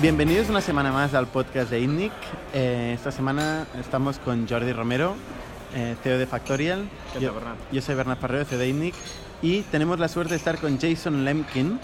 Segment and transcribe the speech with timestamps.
[0.00, 2.12] Bienvenidos una semana más al podcast de INNIC.
[2.54, 5.14] Eh, esta semana estamos con Jordi Romero,
[5.74, 6.88] eh, CEO de Factorial.
[7.12, 7.56] ¿Qué yo, tal, Bernat?
[7.72, 8.94] yo soy Bernard Parrero, CEO de INNIC.
[9.42, 11.80] Y tenemos la suerte de estar con Jason Lemkin.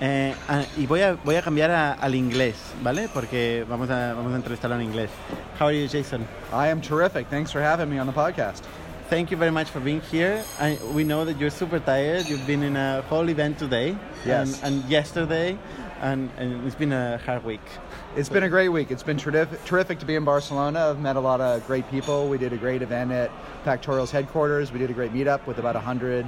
[0.00, 3.08] Eh, ah, y voy a, voy a cambiar a- al inglés, ¿vale?
[3.12, 5.10] Porque vamos a, vamos a entrevistarlo en inglés.
[5.60, 6.22] How are you, Jason?
[6.52, 7.28] I am terrific.
[7.28, 8.62] Thanks for having me on the podcast.
[9.10, 10.42] Thank you very much for being here.
[10.60, 12.26] I, we know that you're super tired.
[12.28, 13.94] You've been in a whole event today
[14.26, 14.62] Yes.
[14.62, 15.56] and, and yesterday,
[16.00, 17.60] and, and it's been a hard week.
[18.16, 18.90] It's been a great week.
[18.90, 20.90] It's been terrific, terrific to be in Barcelona.
[20.90, 22.28] I've met a lot of great people.
[22.28, 23.30] We did a great event at
[23.64, 24.72] Factorial's headquarters.
[24.72, 26.26] We did a great meetup with about 100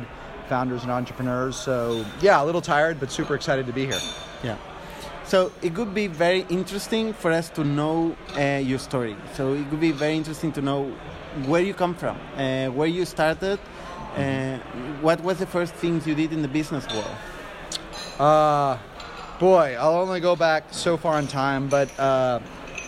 [0.49, 1.57] founders and entrepreneurs.
[1.57, 4.01] So, yeah, a little tired, but super excited to be here.
[4.43, 4.57] Yeah.
[5.25, 9.17] So it could be very interesting for us to know uh, your story.
[9.35, 10.91] So it could be very interesting to know
[11.47, 13.61] where you come from, uh, where you started,
[14.17, 14.59] uh,
[15.01, 17.17] what was the first things you did in the business world.
[18.19, 18.77] Uh,
[19.41, 22.41] boy, I'll only go back so far in time, but uh,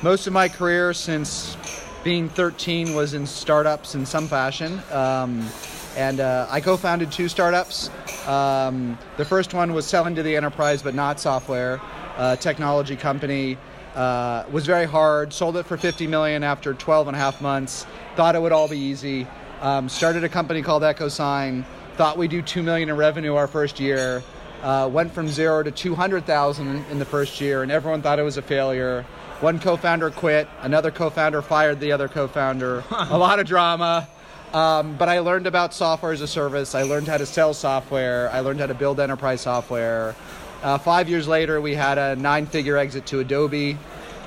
[0.03, 1.56] most of my career since
[2.05, 4.78] being 13 was in startups in some fashion.
[4.92, 5.48] Um,
[5.97, 7.89] and uh, I co founded two startups.
[8.28, 11.80] Um, the first one was selling to the enterprise, but not software,
[12.19, 13.56] uh, technology company.
[13.95, 15.33] Uh, was very hard.
[15.33, 17.86] Sold it for 50 million after 12 and a half months.
[18.14, 19.27] Thought it would all be easy.
[19.62, 21.64] Um, started a company called EchoSign.
[21.97, 24.23] Thought we'd do 2 million in revenue our first year.
[24.62, 28.36] Uh, went from zero to 200,000 in the first year, and everyone thought it was
[28.36, 29.05] a failure.
[29.41, 30.48] One co-founder quit.
[30.60, 32.84] Another co-founder fired the other co-founder.
[32.90, 34.06] a lot of drama.
[34.52, 36.74] Um, but I learned about software as a service.
[36.77, 38.30] I learned how to sell software.
[38.30, 40.14] I learned how to build enterprise software.
[40.62, 43.77] Uh, five years later, we had a nine-figure exit to Adobe,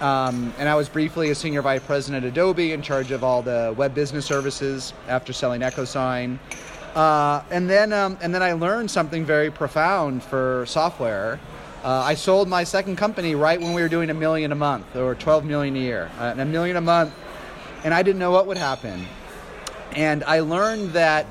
[0.02, 3.42] um, and I was briefly a senior vice president at Adobe, in charge of all
[3.42, 6.40] the web business services after selling EchoSign.
[6.96, 11.42] Uh, and then, um, and then I learned something very profound for software.
[11.84, 14.96] Uh, I sold my second company right when we were doing a million a month,
[14.96, 17.14] or 12 million a year, uh, and a million a month,
[17.84, 19.06] and I didn't know what would happen.
[19.92, 21.28] And I learned that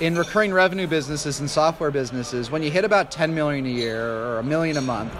[0.00, 4.00] in recurring revenue businesses and software businesses, when you hit about 10 million a year
[4.00, 5.14] or a million a month,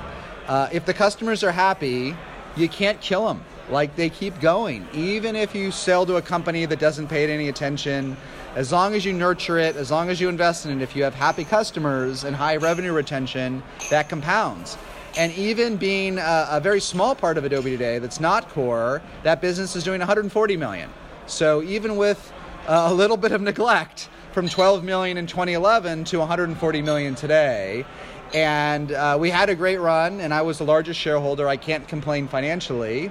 [0.46, 2.16] uh, if the customers are happy,
[2.56, 3.42] you can't kill them.
[3.68, 4.86] Like they keep going.
[4.94, 8.16] Even if you sell to a company that doesn't pay any attention,
[8.54, 11.04] as long as you nurture it, as long as you invest in it, if you
[11.04, 14.76] have happy customers and high revenue retention, that compounds.
[15.16, 19.40] And even being a, a very small part of Adobe today that's not core, that
[19.40, 20.90] business is doing 140 million.
[21.26, 22.32] So even with
[22.66, 27.84] a little bit of neglect from 12 million in 2011 to 140 million today.
[28.32, 31.48] And uh, we had a great run, and I was the largest shareholder.
[31.48, 33.10] I can't complain financially.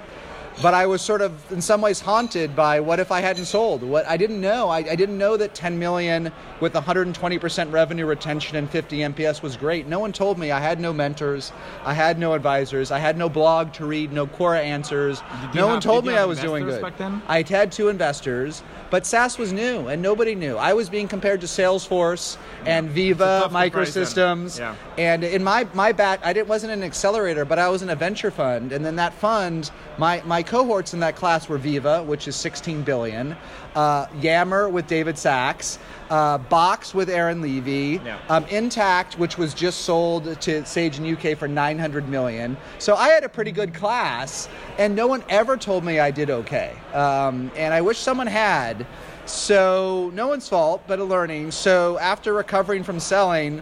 [0.61, 3.81] But I was sort of, in some ways, haunted by what if I hadn't sold?
[3.81, 4.67] What I didn't know.
[4.69, 9.55] I, I didn't know that 10 million with 120% revenue retention and 50 NPS was
[9.55, 9.87] great.
[9.87, 10.51] No one told me.
[10.51, 11.53] I had no mentors.
[11.85, 12.91] I had no advisors.
[12.91, 15.21] I had no blog to read, no Quora answers.
[15.53, 16.81] No one have- told me I was doing good.
[16.81, 17.21] back then?
[17.27, 20.57] I had two investors, but SaaS was new and nobody knew.
[20.57, 23.49] I was being compared to Salesforce and It's Viva.
[23.51, 24.59] Microsystems.
[24.59, 24.75] Yeah.
[24.97, 27.95] And in my my bat, I didn't wasn't an accelerator, but I was in a
[27.95, 32.27] venture fund, and then that fund, my my cohorts in that class were Veeva, which
[32.27, 33.35] is 16 billion,
[33.75, 35.77] uh, Yammer with David Sacks,
[36.09, 38.17] uh, Box with Aaron Levie, Yeah.
[38.29, 42.55] um, Intacct, which was just sold to Sage in UK for 900 million.
[42.79, 46.29] So I had a pretty good class, and no one ever told me I did
[46.29, 46.71] okay.
[46.93, 48.85] Um, and I wish someone had.
[49.25, 51.51] So no one's fault, but a learning.
[51.51, 53.61] So after recovering from selling,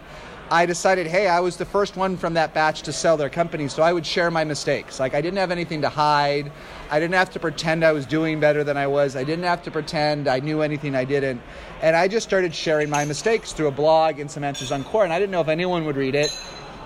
[0.50, 3.68] I decided, hey, I was the first one from that batch to sell their company,
[3.68, 4.98] so I would share my mistakes.
[4.98, 6.50] Like I didn't have anything to hide.
[6.90, 9.14] I didn't have to pretend I was doing better than I was.
[9.14, 11.42] I didn't have to pretend I knew anything I didn't.
[11.82, 15.04] And I just started sharing my mistakes through a blog and some answers on Quora.
[15.04, 16.34] And I didn't know if anyone would read it,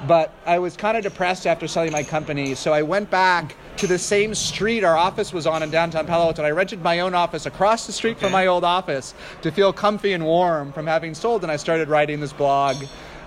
[0.09, 2.57] but I was kind of depressed after selling my company.
[2.57, 6.27] So I went back to the same street our office was on in downtown Palo
[6.27, 6.43] Alto.
[6.43, 9.73] And I rented my own office across the street from my old office to feel
[9.73, 11.45] comfy and warm from having sold.
[11.45, 12.77] And I started writing this blog.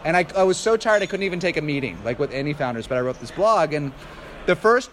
[0.05, 2.53] And I, I was so tired I couldn't even take a meeting, like with any
[2.53, 3.73] founders, but I wrote this blog.
[3.73, 3.91] And
[4.45, 4.91] the first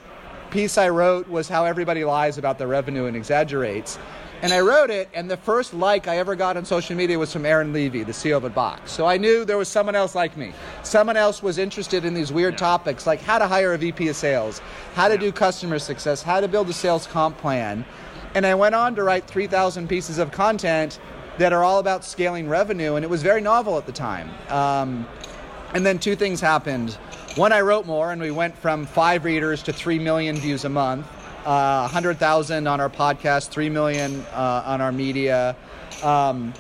[0.51, 3.99] piece I wrote was how everybody lies about their revenue and exaggerates.
[4.41, 7.33] And I wrote it, and the first like I ever got on social media was
[7.33, 8.91] from Aaron Levie, the CEO of a Box.
[8.91, 10.53] So I knew there was someone else like me.
[10.83, 14.17] Someone else was interested in these weird topics, like how to hire a VP of
[14.17, 14.61] sales,
[14.95, 17.85] how to do customer success, how to build a sales comp plan.
[18.35, 20.99] And I went on to write 3,000 pieces of content
[21.39, 24.31] that are all about scaling revenue, and it was very novel at the time.
[24.49, 25.07] Um,
[25.75, 26.93] and then two things happened.
[27.37, 30.69] One, I wrote more, and we went from five readers to three million views a
[30.69, 31.07] month,
[31.47, 35.57] uh, 100,000 on our podcast, three million uh, on our media.
[36.03, 36.53] Um,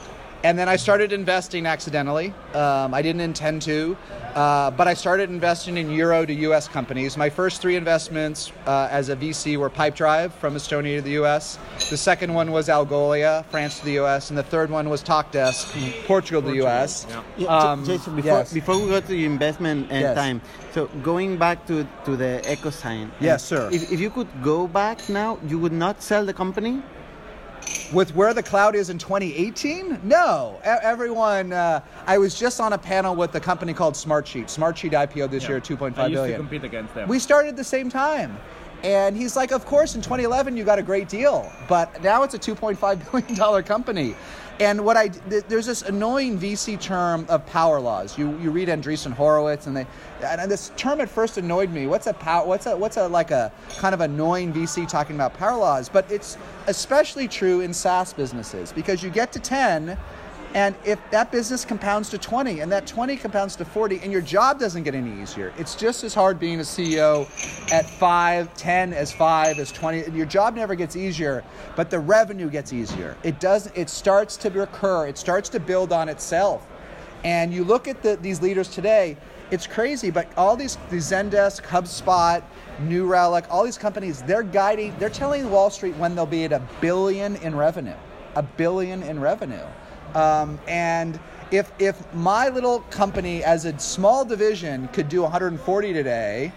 [0.44, 2.34] And then I started investing accidentally.
[2.52, 3.96] Um, I didn't intend to,
[4.34, 7.16] uh, but I started investing in euro to US companies.
[7.16, 11.58] My first three investments uh, as a VC were Pipedrive from Estonia to the US.
[11.90, 14.30] The second one was Algolia, France to the US.
[14.30, 17.06] And the third one was TalkDesk, Portugal to the US.
[17.08, 17.22] yeah.
[17.36, 18.52] Yeah, Um, J- Jason, before, yes.
[18.52, 20.16] before we go to your investment uh, Yes.
[20.16, 20.40] time,
[20.74, 23.10] so going back to, to the EchoSign.
[23.20, 23.68] Yes, sir.
[23.70, 26.82] If, if you could go back now, you would not sell the company?
[27.92, 30.00] With where the cloud is in 2018?
[30.02, 30.60] No.
[30.64, 34.44] Everyone, uh, I was just on a panel with a company called Smartsheet.
[34.44, 36.32] Smartsheet IPO this year at 2.5 I used billion.
[36.32, 37.08] to compete against them.
[37.08, 38.38] We started at the same time.
[38.82, 41.50] And he's like, Of course, in 2011, you got a great deal.
[41.68, 44.14] But now it's a $2.5 billion company.
[44.60, 48.16] And what I th- there's this annoying VC term of power laws.
[48.18, 49.86] You you read Andreessen Horowitz, and they
[50.22, 51.86] and this term at first annoyed me.
[51.86, 52.46] What's a power?
[52.46, 55.88] What's a what's a like a kind of annoying VC talking about power laws?
[55.88, 59.96] But it's especially true in SaaS businesses because you get to 10,
[60.54, 64.20] and if that business compounds to 20 and that 20 compounds to 40 and your
[64.20, 67.24] job doesn't get any easier, it's just as hard being a CEO
[67.72, 70.10] at 5, 10 as 5 as 20.
[70.16, 71.42] Your job never gets easier,
[71.74, 73.16] but the revenue gets easier.
[73.22, 75.06] It does it starts to recur.
[75.06, 76.66] It starts to build on itself.
[77.24, 79.16] And you look at the, these leaders today,
[79.50, 82.42] it's crazy, but all these, these Zendesk, HubSpot,
[82.80, 86.52] New Relic, all these companies, they're guiding, they're telling Wall Street when they'll be at
[86.52, 87.94] a billion in revenue.
[88.34, 89.66] A billion in revenue.
[90.14, 91.18] Um, and
[91.50, 96.52] if, if my little company as a small division could do 140 today,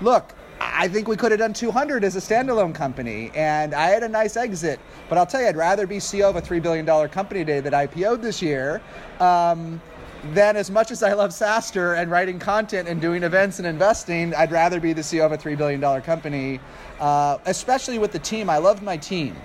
[0.00, 4.02] look, I think we could have done 200 as a standalone company, and I had
[4.02, 4.80] a nice exit.
[5.08, 7.72] But I'll tell you, I'd rather be CEO of a $3 billion company today that
[7.72, 8.80] IPO'd this year
[9.20, 9.80] um,
[10.32, 14.34] than as much as I love SaaStr and writing content and doing events and investing,
[14.34, 16.60] I'd rather be the CEO of a $3 billion company,
[17.00, 18.48] uh, especially with the team.
[18.48, 19.36] I loved my team.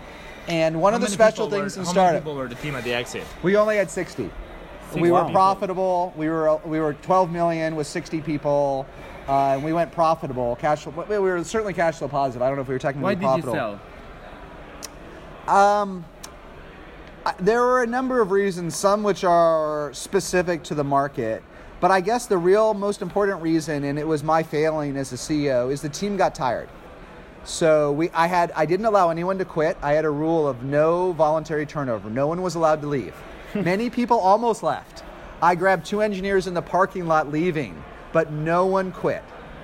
[0.48, 2.14] And one How of the special things were, in how startup.
[2.14, 3.24] Many people were the team at the exit?
[3.44, 4.24] We only had 60.
[4.24, 4.30] we
[4.94, 6.14] 60 were profitable.
[6.16, 8.86] We were we were 12 million with 60 people,
[9.28, 10.56] uh, and we went profitable.
[10.58, 11.06] Cash flow.
[11.08, 12.42] We were certainly cash flow positive.
[12.42, 13.80] I don't know if we were technically Why did you sell?
[17.24, 21.44] I- There were a number of reasons, some which are specific to the market.
[21.80, 25.18] But I guess the real most important reason, and it was my failing as a
[25.18, 26.70] CEO, is the team got tired.
[27.44, 29.78] So we, I had, I didn't allow anyone to quit.
[29.82, 32.10] I had a rule of no voluntary turnover.
[32.10, 33.14] No one was allowed to leave.
[33.54, 33.64] Hmm.
[33.64, 35.04] Many people almost left.
[35.42, 37.84] I grabbed two engineers in the parking lot leaving,
[38.14, 39.24] but no one quit.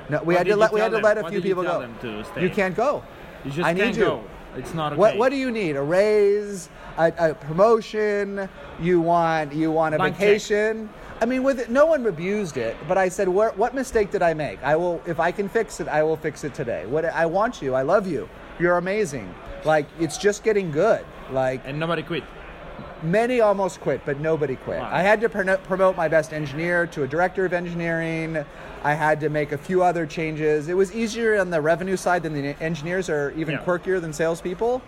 [0.09, 1.03] No, we had to let we had to them?
[1.03, 1.81] let a few you people go.
[1.81, 2.41] them to stay?
[2.41, 3.03] You can't go.
[3.45, 4.03] You just I need you.
[4.03, 4.23] go.
[4.55, 4.99] It's not okay.
[4.99, 5.75] What What do you need?
[5.75, 8.49] A raise, a, a promotion?
[8.79, 10.19] You want you want a Blank check.
[10.21, 10.89] vacation?
[11.19, 14.21] I mean, with it, no one abused it, but I said, what, what mistake did
[14.21, 14.61] I make?
[14.61, 16.85] I will, if I can fix it, I will fix it today.
[16.85, 18.29] What I want you, I love you,
[18.59, 19.33] you're amazing.
[19.65, 21.03] Like it's just getting good.
[21.31, 22.23] Like And nobody quit.
[23.03, 24.79] Many almost quit, but nobody quit.
[24.79, 24.89] Wow.
[24.91, 28.43] I had to prono- promote my best engineer to a director of engineering.
[28.83, 30.67] I had to make a few other changes.
[30.67, 33.63] It was easier on the revenue side than the engineers are even Yeah.
[33.63, 34.81] quirkier than salespeople.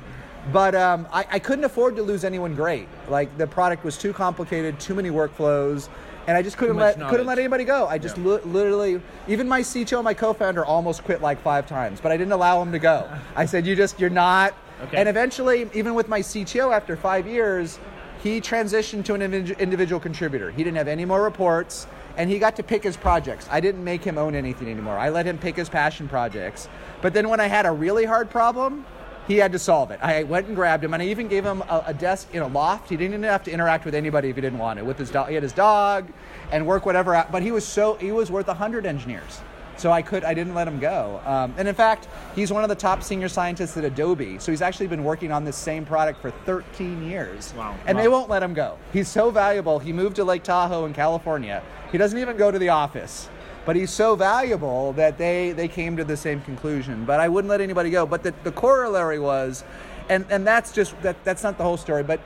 [0.51, 2.87] But um, I, I couldn't afford to lose anyone great.
[3.09, 5.89] Like the product was too complicated, too many workflows,
[6.27, 7.87] and I just couldn't let couldn't let anybody go.
[7.87, 8.23] I just Yeah.
[8.35, 12.31] li- literally, even my CTO, my co-founder, almost quit like five times, but I didn't
[12.31, 13.07] allow him to go.
[13.35, 14.95] I said, "You just you're not." Okay.
[14.95, 17.79] And eventually, even with my CTO, after five years,
[18.21, 20.51] he transitioned to an individual contributor.
[20.51, 23.47] He didn't have any more reports, and he got to pick his projects.
[23.49, 24.97] I didn't make him own anything anymore.
[24.97, 26.67] I let him pick his passion projects.
[27.01, 28.85] But then when I had a really hard problem,
[29.27, 29.99] he had to solve it.
[30.01, 32.47] I went and grabbed him, and I even gave him a, a desk in a
[32.47, 32.89] loft.
[32.89, 34.85] He didn't even have to interact with anybody if he didn't want to.
[34.85, 36.11] With his dog, he had his dog,
[36.51, 37.13] and work whatever.
[37.15, 39.41] out- But he was so he was worth hundred engineers.
[39.79, 41.21] So I could I didn't let him go.
[41.25, 44.37] Um, and in fact, he's one of the top senior scientists at Adobe.
[44.39, 47.53] So he's actually been working on this same product for 13 years.
[47.57, 47.75] Wow.
[47.87, 48.03] And Wow.
[48.03, 48.77] they won't let him go.
[48.91, 49.79] He's so valuable.
[49.79, 51.63] He moved to Lake Tahoe in California.
[51.93, 53.29] He doesn't even go to the office.
[53.65, 57.05] But he's so valuable that they, they came to the same conclusion.
[57.05, 58.05] But I wouldn't let anybody go.
[58.05, 59.63] But the, the corollary was,
[60.09, 62.19] and, and that's just that that's not the whole story, but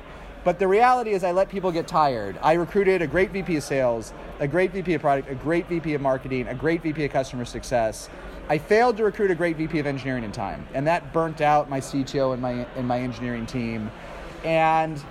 [0.44, 2.38] but the reality is I let people get tired.
[2.42, 5.94] I recruited a great VP of sales, a great VP of product, a great VP
[5.94, 8.10] of marketing, a great VP of customer success.
[8.50, 11.70] I failed to recruit a great VP of engineering in time, and that burnt out
[11.70, 13.90] my CTO and my and my engineering team.
[14.44, 15.02] And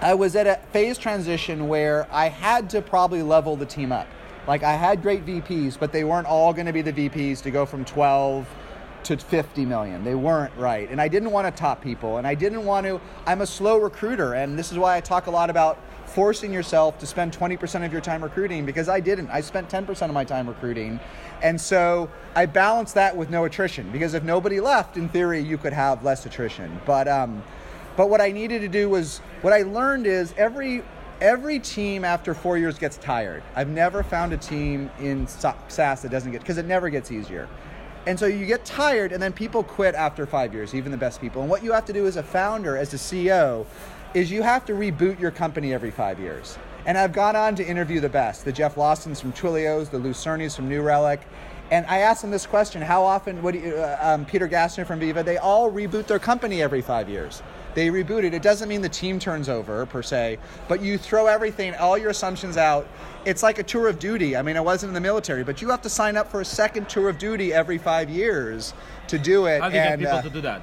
[0.00, 4.08] I was at a phase transition where I had to probably level the team up.
[4.48, 7.52] Like I had great VPs, but they weren't all going to be the VPs to
[7.52, 8.48] go from 12
[9.04, 10.04] to 50 million.
[10.04, 10.88] They weren't right.
[10.90, 13.78] And I didn't want to top people and I didn't want to I'm a slow
[13.78, 17.86] recruiter and this is why I talk a lot about forcing yourself to spend 20%
[17.86, 19.30] of your time recruiting because I didn't.
[19.30, 21.00] I spent 10% of my time recruiting.
[21.42, 25.58] And so I balanced that with no attrition because if nobody left in theory you
[25.58, 26.80] could have less attrition.
[26.86, 27.42] But um
[27.96, 30.82] but what I needed to do was what I learned is every
[31.20, 33.42] every team after four years gets tired.
[33.54, 37.12] I've never found a team in Sa- SaaS that doesn't get because it never gets
[37.12, 37.48] easier.
[38.06, 41.20] And so you get tired, and then people quit after five years, even the best
[41.20, 41.42] people.
[41.42, 43.64] And what you have to do as a founder, as a CEO,
[44.12, 46.58] is you have to reboot your company every five years.
[46.84, 50.12] And I've gone on to interview the best, the Jeff Lawsons from Twilios, the Lew
[50.12, 51.20] Cirnes from New Relic.
[51.70, 53.40] And I asked them this question: How often?
[53.40, 55.24] What do you, uh, um, Peter Gassner from Veeva?
[55.24, 57.40] They all reboot their company every five years.
[57.74, 58.34] They reboot it.
[58.34, 60.38] It doesn't mean the team turns over per se,
[60.68, 62.86] but you throw everything, all your assumptions out.
[63.24, 64.36] It's like a tour of duty.
[64.36, 66.44] I mean, I wasn't in the military, but you have to sign up for a
[66.44, 68.74] second tour of duty every five years
[69.08, 69.60] to do it.
[69.62, 70.62] How do you get people uh, to do that?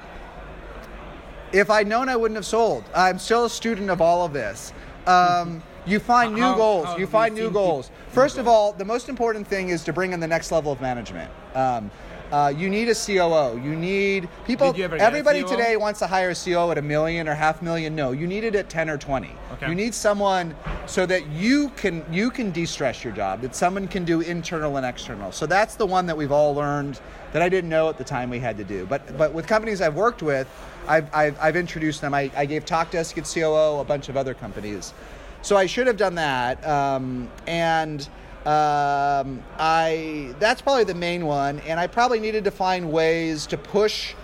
[1.52, 2.84] if I'd known, I wouldn't have sold.
[2.94, 4.72] I'm still a student of all of this.
[5.06, 6.86] Um, you find new How- goals.
[6.86, 7.90] how You find new goals.
[8.08, 10.80] First of all, the most important thing is to bring in the next level of
[10.80, 11.30] management.
[11.54, 11.90] Um,
[12.32, 13.60] uh, you need a COO.
[13.60, 14.74] You need people.
[14.76, 17.34] You ever get a everybody today wants to hire a COO at a million or
[17.34, 17.94] half million.
[17.94, 19.30] No, you need it at ten or twenty.
[19.54, 19.68] Okay.
[19.68, 20.54] You need someone
[20.86, 23.40] so that you can you can de-stress your job.
[23.40, 25.32] That someone can do internal and external.
[25.32, 27.00] So that's the one that we've all learned
[27.32, 28.86] that I didn't know at the time we had to do.
[28.86, 30.48] But but with companies I've worked with,
[30.86, 32.14] I've I've, I've introduced them.
[32.14, 34.94] I, I gave Talkdesk its COO, a bunch of other companies.
[35.42, 36.64] So I should have done that.
[36.66, 38.08] Um, and
[38.46, 41.60] um, I that's probably the main one.
[41.60, 44.14] And I probably needed to find ways to push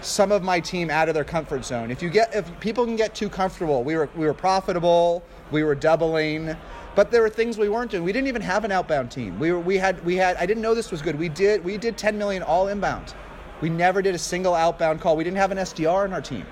[0.00, 1.90] some of my team out of their comfort zone.
[1.90, 5.62] If you get if people can get too comfortable, we were we were profitable, we
[5.62, 6.56] were doubling,
[6.94, 8.02] but there were things we weren't doing.
[8.02, 9.38] We didn't even have an outbound team.
[9.38, 11.18] We were we had we had I didn't know this was good.
[11.18, 13.14] We did we did 10 million all inbound.
[13.60, 15.16] We never did a single outbound call.
[15.16, 16.46] We didn't have an SDR in our team.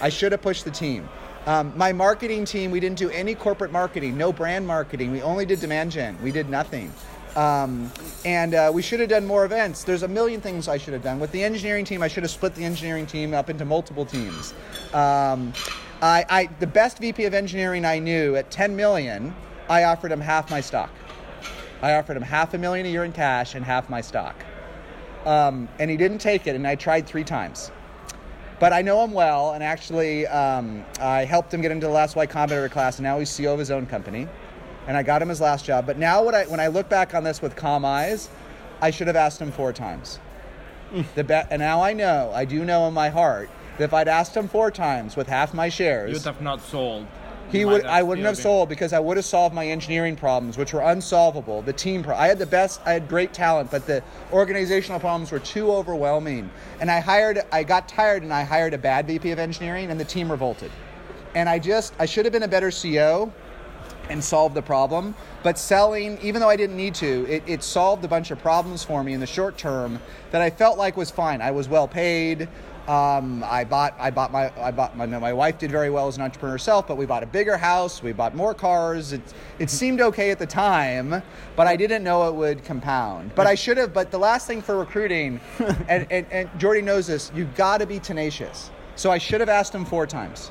[0.00, 1.08] I should have pushed the team.
[1.46, 5.10] Um, my marketing team, we didn't do any corporate marketing, no brand marketing.
[5.10, 6.18] We only did demand gen.
[6.22, 6.92] We did nothing.
[7.36, 7.90] Um,
[8.24, 9.84] and uh, we should have done more events.
[9.84, 11.20] There's a million things I should have done.
[11.20, 14.54] With the engineering team, I should have split the engineering team up into multiple teams.
[14.92, 15.52] Um,
[16.02, 19.34] I, I, the best VP of engineering I knew at 10 million,
[19.68, 20.90] I offered him half my stock.
[21.80, 24.34] I offered him half a million a year in cash and half my stock.
[25.24, 27.70] Um, and he didn't take it, and I tried three times.
[28.60, 32.16] But I know him well, and actually, um, I helped him get into the last
[32.16, 34.26] Y Combinator class, and now he's CEO of his own company.
[34.88, 35.86] And I got him his last job.
[35.86, 38.28] But now, what I, when I look back on this with calm eyes,
[38.80, 40.18] I should have asked him four times.
[41.14, 44.08] the be- and now I know, I do know in my heart, that if I'd
[44.08, 47.06] asked him four times with half my shares, You'd have not sold.
[47.50, 47.84] He would.
[47.84, 51.62] I wouldn't have sold because I would have solved my engineering problems, which were unsolvable.
[51.62, 52.02] The team.
[52.02, 52.80] Pro- I had the best.
[52.84, 54.02] I had great talent, but the
[54.32, 56.50] organizational problems were too overwhelming.
[56.80, 57.40] And I hired.
[57.52, 60.70] I got tired, and I hired a bad VP of engineering, and the team revolted.
[61.34, 61.94] And I just.
[61.98, 63.32] I should have been a better CEO,
[64.08, 65.14] and solved the problem.
[65.42, 68.84] But selling, even though I didn't need to, it, it solved a bunch of problems
[68.84, 70.00] for me in the short term
[70.30, 71.40] that I felt like was fine.
[71.40, 72.48] I was well paid.
[72.88, 76.16] Um, I bought, I bought my, I bought my, my wife did very well as
[76.16, 79.12] an entrepreneur herself, but we bought a bigger house, we bought more cars.
[79.12, 79.20] It,
[79.58, 81.22] it seemed okay at the time,
[81.54, 83.32] but I didn't know it would compound.
[83.34, 83.92] But I should have.
[83.92, 85.38] But the last thing for recruiting,
[85.88, 88.70] and, and, and Jordi knows this, you've got to be tenacious.
[88.96, 90.50] So I should have asked him four times.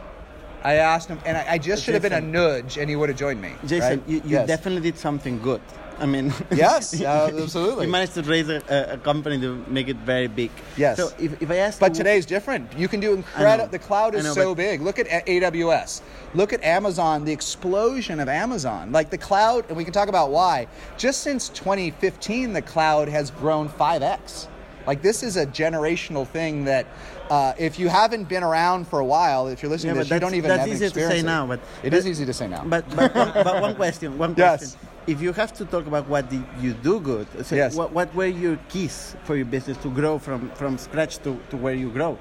[0.63, 3.09] I asked him, and I, I just should have been a nudge, and he would
[3.09, 3.53] have joined me.
[3.65, 4.07] Jason, right?
[4.07, 4.47] you, you Yes.
[4.47, 5.61] definitely did something good.
[5.99, 7.85] I mean, Yes, absolutely.
[7.85, 10.51] You managed to raise a, a, company to make it very big.
[10.75, 10.97] Yes.
[10.97, 12.71] So if, if I ask But today is different.
[12.77, 13.67] You can do incredible.
[13.69, 14.81] The cloud is know, so big.
[14.81, 16.01] Look at AWS.
[16.35, 17.25] Look at Amazon.
[17.25, 18.91] The explosion of Amazon.
[18.91, 20.67] Like the cloud, and we can talk about why.
[20.97, 24.47] Just since 2015, the cloud has grown 5x.
[24.85, 26.85] Like this is a generational thing that,
[27.29, 30.15] uh, if you haven't been around for a while, if you're listening Yeah, to this,
[30.15, 31.25] you don't even that's have easier to say it.
[31.25, 32.63] now, but- it but- is easy to say now.
[32.65, 34.59] But but one, but one question, one Yes.
[34.59, 34.79] question.
[35.07, 37.75] If you have to talk about what did you do good, so Yes.
[37.75, 41.55] what, what were your keys for your business to grow from, from scratch to, to
[41.57, 42.17] where you grow?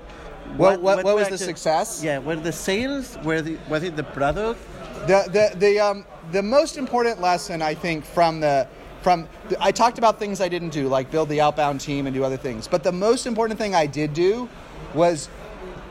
[0.57, 2.03] What- what- what were was the success?
[2.05, 3.19] Yeah, were the sales?
[3.25, 4.61] Were the, was it the product?
[5.09, 8.67] The the the um the most important lesson I think from the
[9.03, 12.15] from the, I talked about things I didn't do like build the outbound team and
[12.15, 14.49] do other things, but the most important thing I did do
[14.95, 15.29] was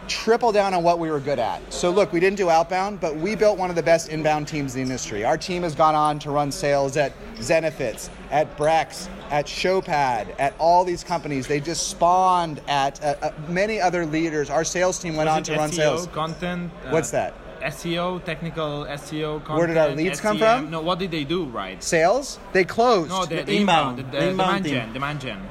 [0.07, 1.61] triple down on what we were good at.
[1.73, 4.73] So look, we didn't do outbound, but we built one of the best inbound teams
[4.75, 5.23] in the industry.
[5.23, 10.53] Our team has gone on to run sales at Zenefits, at Brex, at Showpad, at
[10.59, 11.47] all these companies.
[11.47, 14.49] They just spawned at uh, uh, many other leaders.
[14.49, 16.07] Our sales team went Was on it to run SEO sales.
[16.07, 16.71] content.
[16.85, 17.33] uh, What's that?
[17.61, 19.57] SEO, technical SEO content.
[19.57, 20.69] Where did our leads come from?
[20.69, 21.81] No, what did they do right?
[21.83, 22.37] Sales?
[22.53, 23.09] They closed.
[23.09, 24.73] No, the, The the inbound, inbound, the, the the inbound demand team.
[24.73, 25.49] gen, demand gen.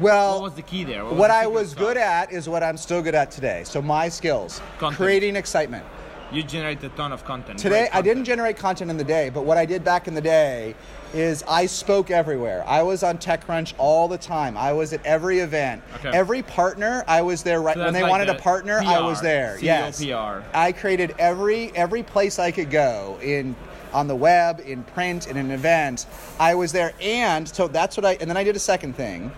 [0.00, 1.04] well, What was the key there?
[1.04, 3.62] what the I was good at is what I'm still good at today.
[3.64, 4.96] So my skills, Content.
[4.96, 5.84] creating excitement.
[6.32, 7.58] You generate a ton of content.
[7.58, 10.14] Today, great I didn't generate content in the day, but what I did back in
[10.14, 10.76] the day
[11.12, 12.62] is I spoke everywhere.
[12.68, 14.56] I was on TechCrunch all the time.
[14.56, 15.82] I was at every event.
[15.96, 16.10] Okay.
[16.16, 19.20] Every partner, I was there right So when they like wanted a partner, I was
[19.20, 19.56] there.
[19.58, 20.04] CEO yes.
[20.04, 20.46] PR.
[20.56, 23.56] I created every every place I could go in
[23.92, 26.06] on the web, in print, in an event.
[26.38, 29.32] I was there and so that's what I and then I did a second thing.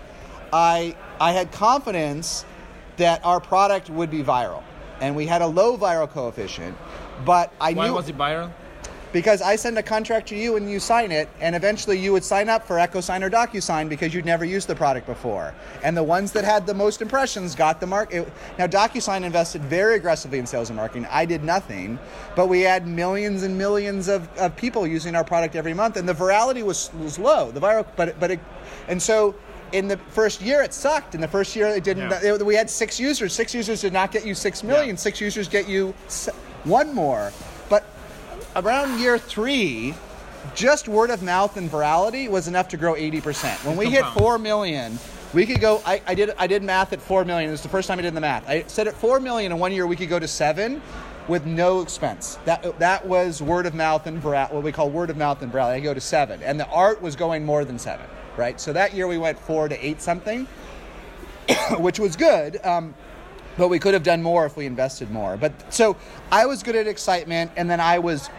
[0.52, 2.44] I I had confidence
[2.96, 4.62] that our product would be viral.
[5.00, 6.76] And we had a low viral coefficient,
[7.24, 8.52] but I Why knew Why was it viral?
[9.12, 12.24] because I send a contract to you and you sign it, and eventually you would
[12.24, 15.54] sign up for EchoSign or DocuSign because you'd never used the product before.
[15.82, 18.32] And the ones that had the most impressions got the market.
[18.58, 21.06] Now DocuSign invested very aggressively in sales and marketing.
[21.10, 21.98] I did nothing,
[22.34, 26.08] but we had millions and millions of, of people using our product every month, and
[26.08, 27.50] the virality was was low.
[27.50, 28.40] The viral, but but it,
[28.88, 29.34] and so.
[29.72, 31.14] In the first year, it sucked.
[31.14, 32.10] In the first year, it didn't.
[32.10, 32.34] Yeah.
[32.34, 33.32] it- we had six users.
[33.32, 34.90] Six users did not get you six million.
[34.96, 35.00] Yeah.
[35.00, 36.28] Six users get you s-
[36.64, 37.32] one more.
[37.68, 37.84] But
[38.56, 39.94] around year three,
[40.54, 43.64] just word of mouth and virality was enough to grow 80%.
[43.64, 44.18] When we hit Compound.
[44.20, 44.98] 4 million,
[45.32, 47.48] we could go, I, I, did, I did math at 4 million.
[47.48, 48.46] It was the first time I did the math.
[48.48, 50.82] I said at 4 million in one year, we could go to 7
[51.28, 52.38] with no expense.
[52.44, 55.50] That, that was word of mouth and virality, what we call word of mouth and
[55.52, 55.74] virality.
[55.74, 56.42] I go to 7.
[56.42, 58.04] And the art was going more than 7,
[58.36, 58.60] right?
[58.60, 60.46] So that year we went 4 to 8 something,
[61.78, 62.64] which was good.
[62.64, 62.94] Um,
[63.56, 65.36] but we could have done more if we invested more.
[65.36, 65.96] But so
[66.30, 68.30] I was good at excitement, and then I was,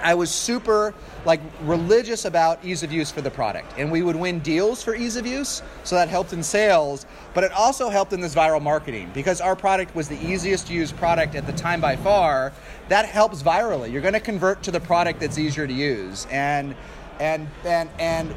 [0.00, 4.16] I was super like religious about ease of use for the product, and we would
[4.16, 7.06] win deals for ease of use, so that helped in sales.
[7.34, 10.72] But it also helped in this viral marketing because our product was the easiest to
[10.72, 12.52] use product at the time by far.
[12.88, 13.92] That helps virally.
[13.92, 16.74] You're going to convert to the product that's easier to use, and
[17.20, 18.34] and and and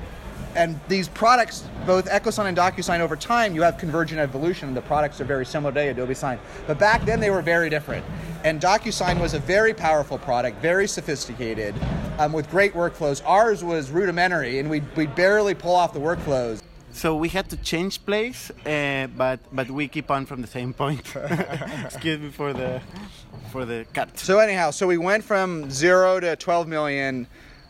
[0.56, 4.74] and these products, both EchoSign and DocuSign, over time, you have convergent evolution.
[4.74, 6.40] The products are very similar today, Adobe Sign.
[6.66, 8.06] But back then, they were very different.
[8.44, 11.76] And DocuSign was a very powerful product, very sophisticated,
[12.20, 13.22] um, with great workflows.
[13.26, 16.62] Ours was rudimentary, and we'd, we'd barely pull off the workflows.
[16.94, 20.74] So we had to change place, uh, but but we keep on from the same
[20.74, 21.14] point.
[21.84, 22.82] Excuse me for the
[23.52, 24.18] for the cut.
[24.18, 27.28] So anyhow, so we went from zero to 12 million,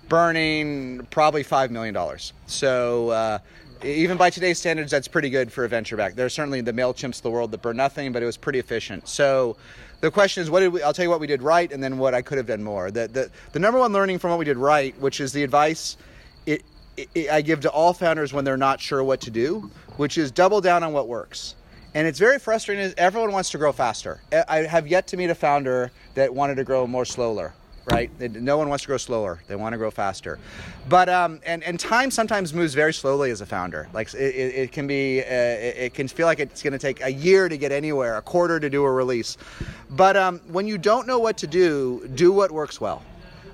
[0.08, 2.34] burning probably five million dollars.
[2.48, 3.40] So uh,
[3.84, 6.16] even by today's standards, that's pretty good for a venture back.
[6.16, 9.08] There's certainly the Mailchimps of the world that burn nothing, but it was pretty efficient.
[9.08, 9.58] So
[10.02, 10.82] the question is, what did we?
[10.82, 12.92] I'll tell you what we did right, and then what I could have done more.
[12.92, 15.98] The the, the number one learning from what we did right, which is the advice.
[16.46, 16.64] It,
[17.30, 20.62] I give to all founders when they're not sure what to do, which is double
[20.62, 21.56] down on what works.
[21.94, 22.94] And it's very frustrating.
[22.98, 24.22] Everyone wants to grow faster.
[24.48, 27.54] I have yet to meet a founder that wanted to grow more slower.
[27.86, 28.10] Right?
[28.20, 29.42] No one wants to grow slower.
[29.48, 30.40] They want to grow faster.
[30.90, 33.88] But um, and and time sometimes moves very slowly as a founder.
[33.94, 37.04] Like it, it, can be, uh, it, it can feel like it's going to take
[37.04, 39.38] a year to get anywhere, a quarter to do a release.
[39.92, 43.04] But um, when you don't know what to do, do what works well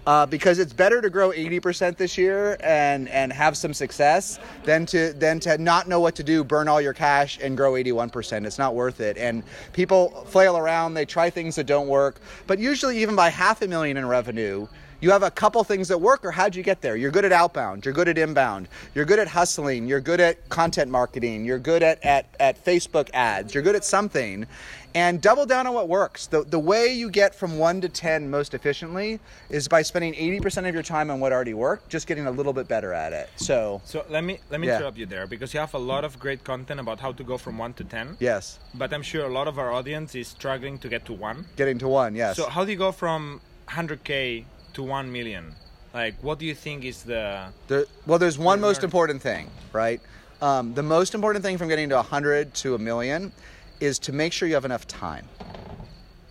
[0.07, 4.85] uh, because it's better to grow 80% this year and and have some success than
[4.87, 8.45] to than to not know what to do, burn all your cash and grow 81%.
[8.45, 9.17] It's not worth it.
[9.17, 13.61] And people flail around, they try things that don't work, but usually even by half
[13.61, 14.67] a million in revenue,
[15.01, 17.31] you have a couple things that work or how'd you get there you're good at
[17.31, 21.59] outbound you're good at inbound you're good at hustling you're good at content marketing you're
[21.59, 24.45] good at, at, at facebook ads you're good at something
[24.93, 28.29] and double down on what works the, the way you get from 1 to 10
[28.29, 32.27] most efficiently is by spending 80% of your time on what already worked just getting
[32.27, 34.77] a little bit better at it so So let me let me Yeah.
[34.77, 37.37] interrupt you there because you have a lot of great content about how to go
[37.37, 38.17] from one to ten.
[38.19, 41.45] yes But I'm sure a lot of our audience is struggling to get to one.
[41.55, 45.55] getting to one yes So how do you go from 100k to 1 million?
[45.93, 49.99] Like, what do you think is the There, well, there's one most important thing, right?
[50.41, 53.31] Um, the most important thing from getting to 100 to a million
[53.81, 55.27] is to make sure you have enough time.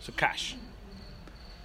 [0.00, 0.56] so cash?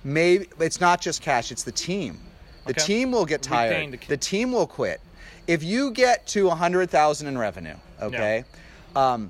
[0.03, 2.19] Maybe it's not just cash; it's the team.
[2.65, 2.81] The Okay.
[2.81, 3.91] team will get tired.
[3.91, 4.99] the The, team will quit.
[5.47, 8.43] If you get to 100,000 in revenue, okay,
[8.95, 9.29] um,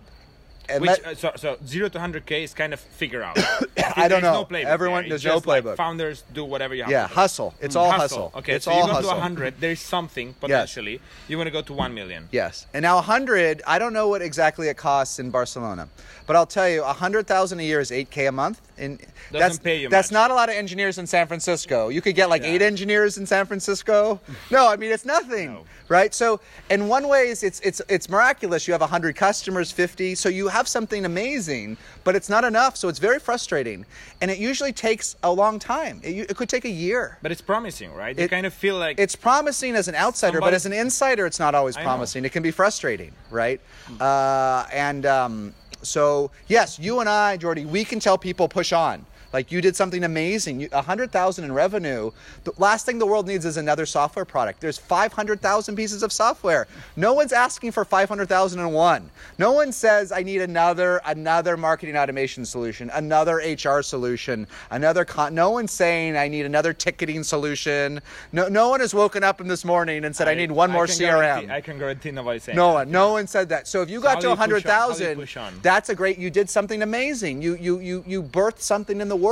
[0.70, 3.38] and Which let- uh, so so zero to 100k is kind of figure out.
[3.98, 4.34] I don't know.
[4.34, 5.10] No playbook Everyone- there.
[5.10, 5.76] there's no just like playbook.
[5.78, 6.92] founders do whatever you have.
[6.92, 7.16] yeah, to do.
[7.16, 7.54] hustle.
[7.62, 8.32] It's Mm, all hustle.
[8.36, 9.12] Okay, it's so all you go hustle.
[9.12, 9.56] to 100.
[9.60, 11.00] There's something potentially.
[11.28, 12.28] You want to go to 1 million.
[12.32, 12.68] Yes.
[12.74, 15.88] And now 100, I don't know what exactly it costs in Barcelona,
[16.28, 19.00] but I'll tell you 100,000 a year is 8k a month and
[19.32, 20.14] that's pay you that's much.
[20.16, 21.88] not a lot of engineers in San Francisco.
[21.90, 24.20] You could get like 8 engineers in San Francisco.
[24.52, 25.54] No, I mean it's nothing.
[25.54, 25.66] No.
[25.88, 26.14] Right?
[26.14, 28.68] So in one way, it's it's it's miraculous.
[28.68, 32.88] You have 100 customers, 50, so you have something amazing, but it's not enough, so
[32.88, 33.86] it's very frustrating.
[34.22, 36.00] And it usually takes a long time.
[36.02, 37.18] It, it could take a year.
[37.22, 38.18] But it's promising, right?
[38.18, 41.26] You It- kind of feel like It's promising as an outsider, but as an insider,
[41.26, 42.24] it's not always promising.
[42.26, 43.60] It can be frustrating, right?
[44.00, 49.06] Uh, and um, so, yes, you and I, Jordi, we can tell people push on.
[49.36, 50.62] Like you did something amazing.
[50.62, 52.10] You, 100,000 in revenue.
[52.46, 54.62] The last thing the world needs is another software product.
[54.62, 56.68] There's 500,000 pieces of software.
[56.96, 59.12] No one's asking for 500,001.
[59.38, 65.36] No one says I need another another marketing automation solution, another HR solution, another con-
[65.36, 68.00] no one's saying I need another ticketing solution.
[68.32, 70.86] No no one has woken up in this morning and said I, need one more
[70.86, 71.50] CRM.
[71.52, 72.74] I can guarantee nobody saying No that.
[72.74, 73.68] one, no one said that.
[73.68, 74.80] So if you got how to do you push on?
[74.80, 76.18] How do you 100,000, that's a great.
[76.18, 77.42] You did something amazing.
[77.42, 79.25] You you you you birthed something in the world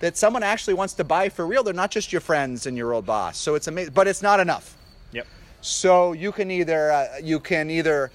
[0.00, 1.62] that someone actually wants to buy for real.
[1.62, 3.38] They're not just your friends and your old boss.
[3.38, 4.76] So it's amazing, but it's not enough.
[5.12, 5.26] Yep.
[5.60, 8.10] So you can either uh, you can either,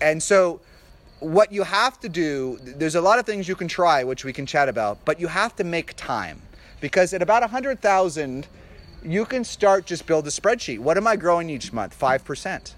[0.00, 0.60] and so
[1.20, 2.58] what you have to do.
[2.62, 5.28] There's a lot of things you can try, which we can chat about, but you
[5.28, 6.42] have to make time
[6.80, 8.48] because at about a 100,000,
[9.04, 10.80] you can start just build a spreadsheet.
[10.80, 11.94] What am I growing each month?
[11.94, 12.74] Five percent.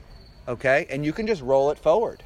[0.47, 2.23] Okay, and you can just roll it forward,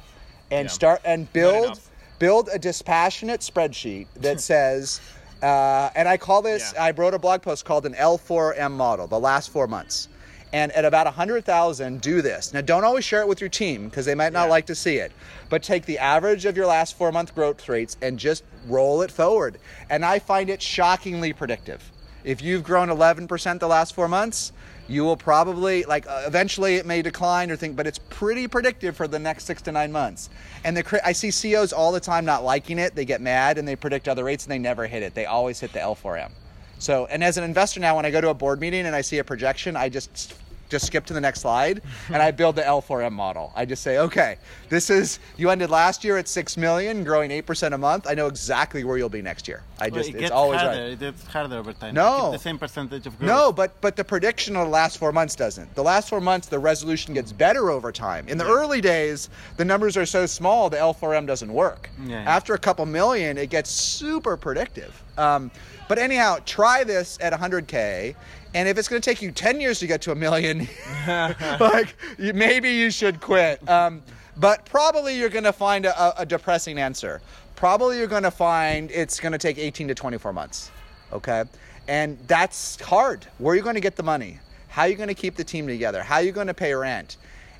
[0.51, 0.71] and Yeah.
[0.71, 1.79] start and build
[2.19, 4.99] build a dispassionate spreadsheet that says.
[5.41, 6.83] Uh, and I call this, Yeah.
[6.85, 10.07] I wrote a blog post called an L4M model, the last four months.
[10.51, 12.53] And at about 100,000, do this.
[12.53, 14.49] Now, don't always share it with your team because they might not Yeah.
[14.49, 15.11] like to see it.
[15.47, 19.11] But take the average of your last four month growth rates and just roll it
[19.11, 19.59] forward.
[19.89, 21.91] And I find it shockingly predictive.
[22.23, 24.51] If you've grown 11% the last four months,
[24.87, 28.97] you will probably like uh, eventually it may decline or think, but it's pretty predictive
[28.97, 30.29] for the next six to nine months.
[30.63, 32.95] And the I see CEOs all the time not liking it.
[32.95, 35.13] They get mad and they predict other rates and they never hit it.
[35.13, 36.31] They always hit the L4M.
[36.79, 39.01] So, and as an investor now, when I go to a board meeting and I
[39.01, 40.33] see a projection, I just
[40.69, 43.51] just skip to the next slide and I build the L4M model.
[43.55, 44.37] I just say, okay,
[44.69, 48.05] this is you ended last year at six million, growing eight percent a month.
[48.07, 49.63] I know exactly where you'll be next year.
[49.79, 50.79] I Well, just it it's always harder.
[50.81, 50.91] right.
[50.91, 51.95] It gets harder over time.
[51.95, 52.31] No.
[52.31, 53.27] The same percentage of growth.
[53.27, 55.73] No, but but the prediction of the last four months doesn't.
[55.75, 58.27] The last four months, the resolution gets better over time.
[58.27, 61.89] In the early days, the numbers are so small, the L4M doesn't work.
[62.05, 62.29] Yeah, yeah.
[62.29, 65.01] After a couple million, it gets super predictive.
[65.17, 65.49] Um,
[65.89, 68.15] but anyhow, try this at 100k,
[68.53, 70.67] and if it's going to take you 10 years to get to a million,
[71.07, 73.67] like maybe you should quit.
[73.67, 74.03] Um,
[74.37, 77.21] but probably you're going to find a, a- a depressing answer.
[77.55, 80.71] Probably you're going to find it's going to take 18 to 24 months.
[81.11, 81.43] Okay,
[81.87, 83.25] and that's hard.
[83.39, 84.39] Where are you going to get the money?
[84.67, 86.03] How are you going to keep the team together?
[86.03, 87.17] How are you going to pay rent?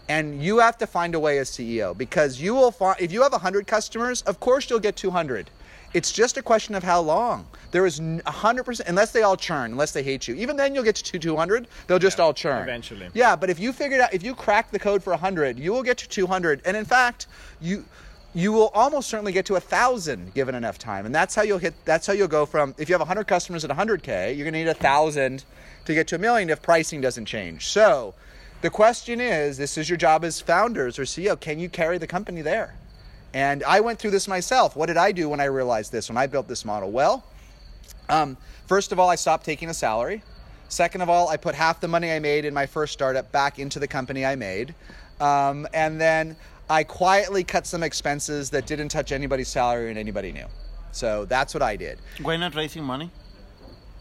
[0.07, 3.23] And you have to find a way as CEO because you will find if you
[3.23, 5.49] have 100 customers, of course you'll get 200.
[5.93, 7.47] It's just a question of how long.
[7.71, 10.35] There is n- 100%, unless they all churn, unless they hate you.
[10.35, 11.67] Even then, you'll get to 200.
[11.87, 12.61] They'll just Yeah, all churn.
[12.61, 13.09] eventually.
[13.13, 15.83] Yeah, but if you figured out, if you crack the code for 100, you will
[15.83, 16.61] get to 200.
[16.65, 17.27] And in fact,
[17.61, 17.85] you
[18.35, 21.07] you will almost certainly get to a thousand given enough time.
[21.07, 21.73] And that's how you'll hit.
[21.85, 24.59] That's how you'll go from if you have 100 customers at 100k, you're going to
[24.59, 25.43] need a thousand
[25.85, 27.67] to get to a million if pricing doesn't change.
[27.67, 28.13] So.
[28.61, 31.39] The question is, this is your job as founders or CEO.
[31.39, 32.75] Can you carry the company there?
[33.33, 34.75] And I went through this myself.
[34.75, 36.91] What did I do when I realized this, when I built this model?
[36.91, 37.23] Well,
[38.09, 38.37] um,
[38.67, 40.23] first of all, I stopped taking a salary.
[40.67, 43.59] Second of all, I put half the money I made in my first startup back
[43.59, 44.73] into the company I made.
[45.19, 46.35] Um, and then
[46.69, 50.45] I quietly cut some expenses that didn't touch anybody's salary and anybody knew.
[50.91, 51.99] So that's what I did.
[52.21, 53.11] Why not raising money?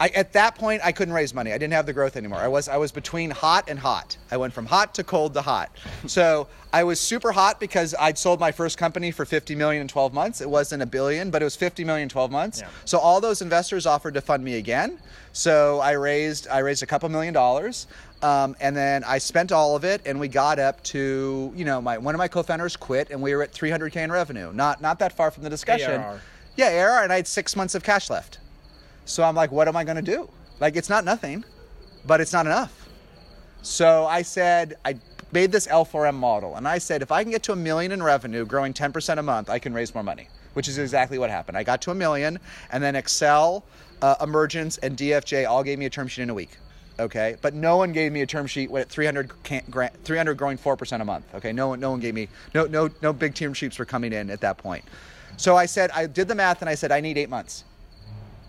[0.00, 1.52] I, at that point, I couldn't raise money.
[1.52, 2.38] I didn't have the growth anymore.
[2.38, 4.16] I was I was between hot and hot.
[4.30, 5.70] I went from hot to cold to hot.
[6.06, 9.88] So I was super hot because I'd sold my first company for 50 million in
[9.88, 10.40] 12 months.
[10.40, 12.60] It wasn't a billion, but it was 50 million in 12 months.
[12.60, 12.68] Yeah.
[12.84, 14.98] So all those investors offered to fund me again.
[15.32, 17.86] So I raised I raised a couple million dollars.
[18.22, 21.80] Um, and then I spent all of it, and we got up to you know
[21.80, 24.52] my one of my co-founders quit, and we were at 300k in revenue.
[24.52, 26.00] Not not that far from the discussion.
[26.00, 26.20] ARR.
[26.56, 28.38] Yeah, ARR, and I had six months of cash left.
[29.08, 30.28] So I'm like, what am I going to do?
[30.60, 31.42] Like, it's not nothing,
[32.06, 32.88] but it's not enough.
[33.62, 34.96] So I said, I
[35.32, 38.02] made this L4M model, and I said, if I can get to a million in
[38.02, 41.56] revenue, growing 10% a month, I can raise more money, which is exactly what happened.
[41.56, 42.38] I got to a million,
[42.70, 43.62] and then Accel,
[44.02, 46.58] uh, Emergence, and DFJ all gave me a term sheet in a week.
[47.00, 50.58] Okay, but no one gave me a term sheet with 300, can, gra- 300 growing
[50.58, 51.24] 4% a month.
[51.34, 54.12] Okay, no one, no one gave me, no, no, no big term sheets were coming
[54.12, 54.84] in at that point.
[55.38, 57.64] So I said, I did the math, and I said, I need eight months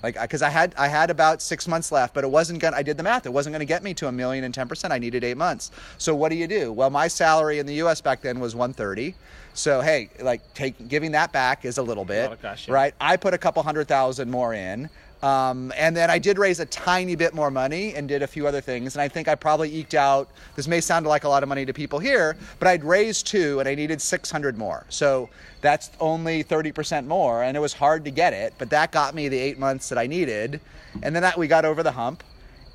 [0.03, 2.77] like because I had I had about six months left, but it wasn't gonna.
[2.77, 4.93] I did the math; it wasn't gonna get me to a million and ten percent.
[4.93, 5.71] I needed eight months.
[5.97, 6.71] So what do you do?
[6.71, 8.01] Well, my salary in the U.S.
[8.01, 9.15] back then was one thirty.
[9.53, 12.73] So hey, like take giving that back is a little bit, cash, yeah.
[12.73, 12.93] right?
[13.01, 14.89] I put a couple hundred thousand more in.
[15.21, 18.47] Um, and then I did raise a tiny bit more money and did a few
[18.47, 18.95] other things.
[18.95, 21.65] And I think I probably eked out, this may sound like a lot of money
[21.65, 24.85] to people here, but I'd raised two and I needed 600 more.
[24.89, 25.29] So
[25.61, 27.43] that's only 30% more.
[27.43, 29.97] And it was hard to get it, but that got me the eight months that
[29.97, 30.61] I needed.
[31.03, 32.23] And then that, we got over the hump.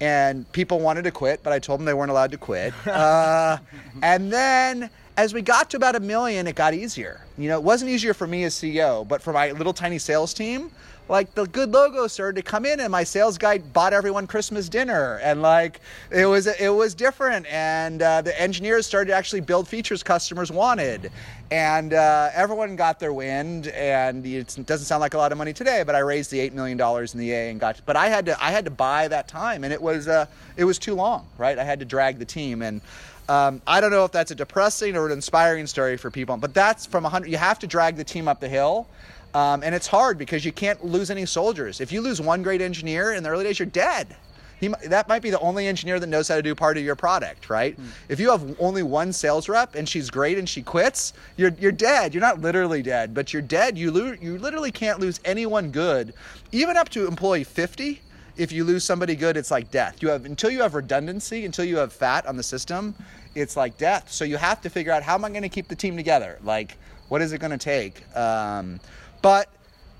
[0.00, 2.74] And people wanted to quit, but I told them they weren't allowed to quit.
[2.86, 3.58] Uh,
[4.02, 7.20] and then as we got to about a million, it got easier.
[7.38, 10.34] You know, it wasn't easier for me as CEO, but for my little tiny sales
[10.34, 10.70] team,
[11.08, 14.68] like the good logo started to come in and my sales guy bought everyone christmas
[14.68, 15.20] dinner.
[15.22, 17.46] And like it was it was different.
[17.46, 21.10] And uh, the engineers started to actually build features customers wanted.
[21.50, 23.68] And uh, everyone got their wind.
[23.68, 26.52] And it doesn't sound like a lot of money today but i raised the $8
[26.52, 29.28] million in the a and got but i had to i had to buy that
[29.28, 29.64] time.
[29.64, 31.58] And it was uh, it was too long right?
[31.58, 32.62] I had to drag the team.
[32.62, 32.80] And
[33.28, 36.52] um, I don't know if that's a depressing or an inspiring story for people, but
[36.52, 37.30] that's from 100.
[37.30, 38.86] You have to drag the team up the hill.
[39.34, 41.80] Um, and it's hard because you can't lose any soldiers.
[41.80, 44.16] If you lose one great engineer in the early days, you're dead.
[44.60, 46.94] He, that might be the only engineer that knows how to do part of your
[46.94, 47.78] product, right?
[47.78, 47.86] Mm.
[48.08, 51.72] If you have only one sales rep and she's great and she quits, you're, you're
[51.72, 52.14] dead.
[52.14, 53.76] You're not literally dead, but you're dead.
[53.76, 56.14] You, lo- you literally can't lose anyone good,
[56.52, 58.00] even up to employee 50
[58.36, 60.02] if you lose somebody good, it's like death.
[60.02, 62.94] You have until you have redundancy, until you have fat on the system,
[63.34, 64.10] it's like death.
[64.10, 66.38] So you have to figure out how am I going to keep the team together?
[66.42, 66.76] Like,
[67.08, 68.02] what is it going to take?
[68.16, 68.80] Um,
[69.24, 69.48] but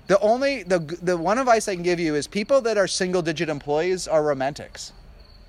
[0.05, 3.23] the only the the one advice I can give you is people that are single
[3.23, 4.93] digit employees are romantics.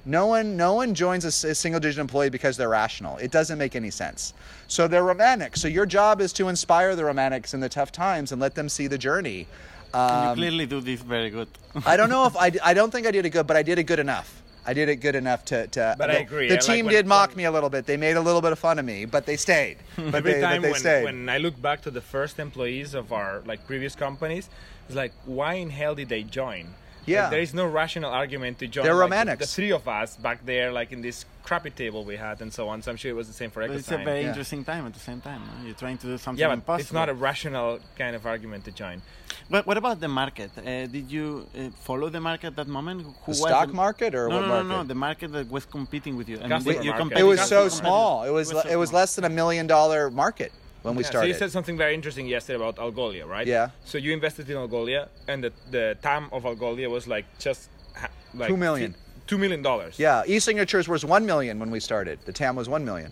[0.07, 3.19] No one no one joins a, a single digit employee because they're rational.
[3.19, 4.33] It doesn't make any sense.
[4.67, 5.59] So they're romantic.
[5.59, 8.71] So your job is to inspire the romantics in the tough times and let them
[8.71, 9.47] see the journey.
[9.93, 11.49] Um, you clearly do this very good.
[11.85, 13.79] I don't know if I I don't think I did it good, but I did
[13.79, 14.43] it good enough.
[14.67, 15.67] I did it good enough to.
[15.69, 16.49] to but the, I agree.
[16.49, 17.87] The I team like did mock me a little bit.
[17.87, 19.79] They made a little bit of fun of me, but they stayed.
[19.97, 21.05] But every they, time but they when, stayed.
[21.05, 24.51] when I look back to the first employees of our like previous companies,
[24.87, 26.75] it's like, why in hell did they join?
[27.07, 27.23] Yeah.
[27.23, 28.85] Like, there is no rational argument to join.
[28.85, 29.39] They're like, romantics.
[29.39, 32.53] The, the three of us back there, like in this crappy table we had, and
[32.53, 32.83] so on.
[32.83, 34.29] So I'm sure it was the same for But it's a very Yeah.
[34.31, 35.41] interesting time at the same time.
[35.47, 35.67] no?
[35.67, 36.81] You're trying to do something Yeah, but impossible.
[36.83, 39.01] it's not a rational kind of argument to join.
[39.49, 40.51] But what about the market?
[40.59, 43.03] Uh, did you uh, follow the market at that moment?
[43.03, 44.69] Who the was stock market or no, what no, market?
[44.69, 46.39] no, no, the market that was competing with you.
[46.41, 46.97] I mean, you market.
[46.97, 47.75] compete It was so customers.
[47.75, 48.25] small.
[48.25, 50.51] It was so it was less than a million dollar market
[50.87, 51.27] when we Yeah, started.
[51.27, 53.47] So you said something very interesting yesterday about Algolia, right?
[53.47, 53.71] Yeah.
[53.85, 57.69] So you invested in Algolia, and the the TAM of Algolia was like just
[58.35, 58.95] like two million.
[59.27, 59.99] Two million dollars.
[59.99, 62.17] yeah, e-signatures was one million when we started.
[62.27, 63.11] The TAM was one million.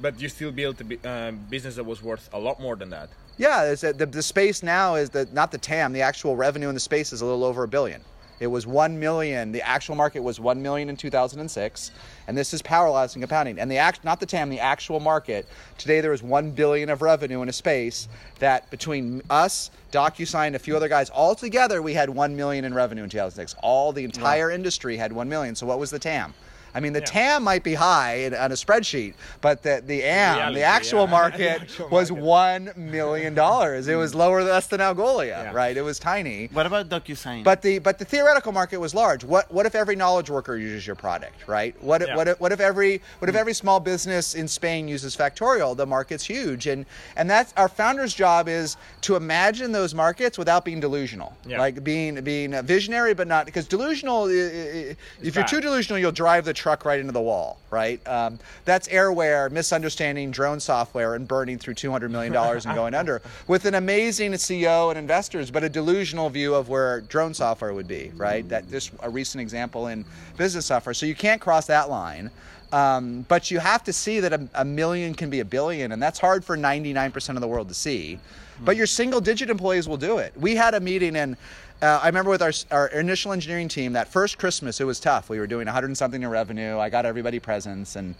[0.00, 3.08] But you still built a uh, business that was worth a lot more than that.
[3.36, 5.92] Yeah, the, the space now is that not the TAM.
[5.92, 8.00] The actual revenue in the space is a little over a billion.
[8.40, 9.52] It was one million.
[9.52, 11.90] The actual market was one million in 2006,
[12.26, 13.58] and this is power lasting compounding.
[13.58, 15.48] And the act, not the TAM, the actual market.
[15.78, 18.08] Today there is one billion of revenue in a space
[18.40, 22.74] that between us, DocuSign, a few other guys, all together we had one million in
[22.74, 23.54] revenue in 2006.
[23.62, 25.54] All the entire industry had one million.
[25.54, 26.34] So what was the TAM?
[26.74, 27.04] I mean, the Yeah.
[27.06, 31.04] TAM might be high in, on a spreadsheet, but the the AM, Reality, the actual
[31.04, 31.10] yeah.
[31.20, 32.24] market, The actual was market.
[32.24, 33.86] one million dollars.
[33.88, 34.16] It was mm.
[34.16, 35.52] lower less than Algolia, Yeah.
[35.52, 35.76] right?
[35.76, 36.48] It was tiny.
[36.52, 37.44] What about DocuSign?
[37.44, 39.22] But the but the theoretical market was large.
[39.24, 41.74] What what if every knowledge worker uses your product, right?
[41.82, 42.16] What if, Yeah.
[42.16, 43.38] what if, what if every what if mm.
[43.38, 45.76] every small business in Spain uses Factorial?
[45.76, 50.64] The market's huge, and and that's our founder's job is to imagine those markets without
[50.64, 51.58] being delusional, Yeah.
[51.58, 54.24] like being being visionary, but not because delusional.
[54.24, 55.48] i- i- If you're bad.
[55.48, 58.00] too delusional, you'll drive the truck right into the wall, right?
[58.08, 62.94] Um, that's airware, misunderstanding drone software, and burning through two hundred million dollars and going
[62.94, 67.74] under with an amazing CEO and investors, but a delusional view of where drone software
[67.74, 68.48] would be, right?
[68.48, 70.06] That just a recent example in
[70.38, 70.94] business software.
[70.94, 72.30] So you can't cross that line.
[72.72, 76.02] Um, but you have to see that a, a million can be a billion, and
[76.02, 78.18] that's hard for 99% of the world to see.
[78.64, 80.32] But your single digit employees will do it.
[80.36, 81.36] We had a meeting, and
[81.84, 85.28] uh, I remember with our, our initial engineering team, that first Christmas, it was tough.
[85.28, 86.78] We were doing 100 and something in revenue.
[86.78, 88.14] I got everybody presents, and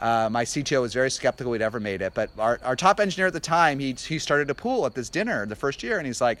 [0.00, 2.14] uh, my CTO was very skeptical we'd ever made it.
[2.14, 5.10] But our, our top engineer at the time, he, he started a pool at this
[5.10, 6.38] dinner the first year, and he's like,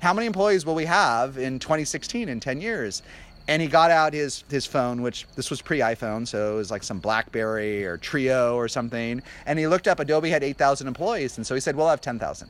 [0.00, 3.02] How many employees will we have in 2016 in 10 years?
[3.48, 6.70] And he got out his, his phone, which this was pre iPhone, so it was
[6.70, 9.20] like some Blackberry or Treo or something.
[9.46, 12.48] And he looked up Adobe had 8,000 employees, and so he said, We'll have 10,000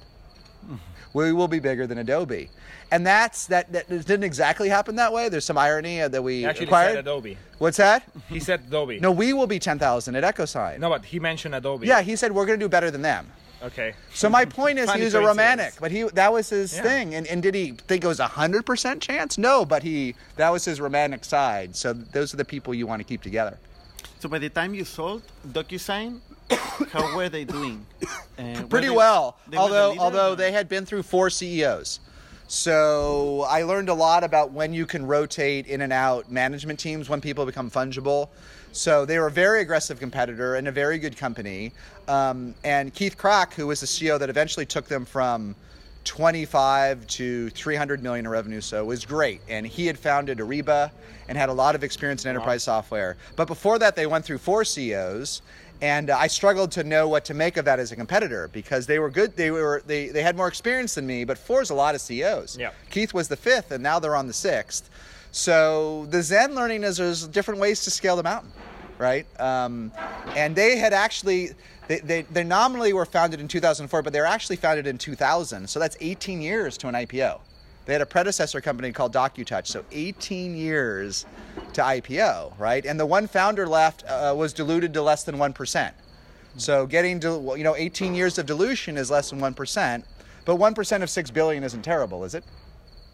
[1.15, 2.51] we will be bigger than Adobe.
[2.91, 5.29] And that's that, that it didn't exactly happen that way.
[5.29, 6.91] There's some irony uh, that we actually acquired.
[6.91, 7.39] said Adobe.
[7.59, 8.03] What's that?
[8.29, 9.01] He said Adobe.
[9.01, 10.79] No, we will be 10,000 at EchoSign.
[10.79, 11.87] No, but he mentioned Adobe.
[11.87, 13.31] Yeah, he said we're going to do better than them.
[13.63, 13.95] Okay.
[14.13, 16.83] So my point is, he was a romantic, but he that was his Yeah.
[16.83, 17.15] thing.
[17.15, 19.39] And, and did he think it was a hundred percent chance?
[19.39, 21.77] No, but he that was his romantic side.
[21.77, 23.57] So those are the people you want to keep together.
[24.19, 26.19] so by the time you sold DocuSign,
[26.93, 27.87] how were they doing?
[28.39, 29.37] Uh, pretty they- well.
[29.47, 32.01] they were the although although or- they had been through four CEOs.
[32.49, 37.09] So I learned a lot about when you can rotate in and out management teams
[37.09, 38.31] when people become fungible.
[38.73, 41.73] So they were a very aggressive competitor and a very good company.
[42.09, 45.55] Um, and Keith Krach, who was the CEO that eventually took them from
[46.05, 49.41] 25 to 300 million in revenue, so was great.
[49.49, 50.91] And he had founded Ariba
[51.29, 53.17] and had a lot of experience in enterprise software.
[53.37, 55.43] But before that, they went through four CEOs.
[55.83, 58.87] And uh, I struggled to know what to make of that as a competitor because
[58.87, 59.37] they were good.
[59.37, 62.57] They were they, they had more experience than me, but four's a lot of CEOs.
[62.57, 62.71] Yeah.
[62.89, 64.89] Keith was the fifth, and now they're on the sixth.
[65.33, 68.53] So the Zen learning is there's different ways to scale the mountain,
[68.97, 69.27] right?
[69.41, 69.91] Um,
[70.37, 71.51] and they had actually
[71.89, 75.69] they, they they nominally were founded in 2004, but they were actually founded in 2000.
[75.69, 77.41] So that's 18 years to an IPO.
[77.85, 81.27] They had a predecessor company called DocuTouch, so 18 years
[81.73, 82.85] to IPO, right?
[82.85, 85.93] And the one founder left uh, was diluted to less than 1%.
[86.57, 90.05] So getting to, you know, 18 years of dilution is less than 1%,
[90.45, 92.45] but 1% of 6 billion isn't terrible, is it?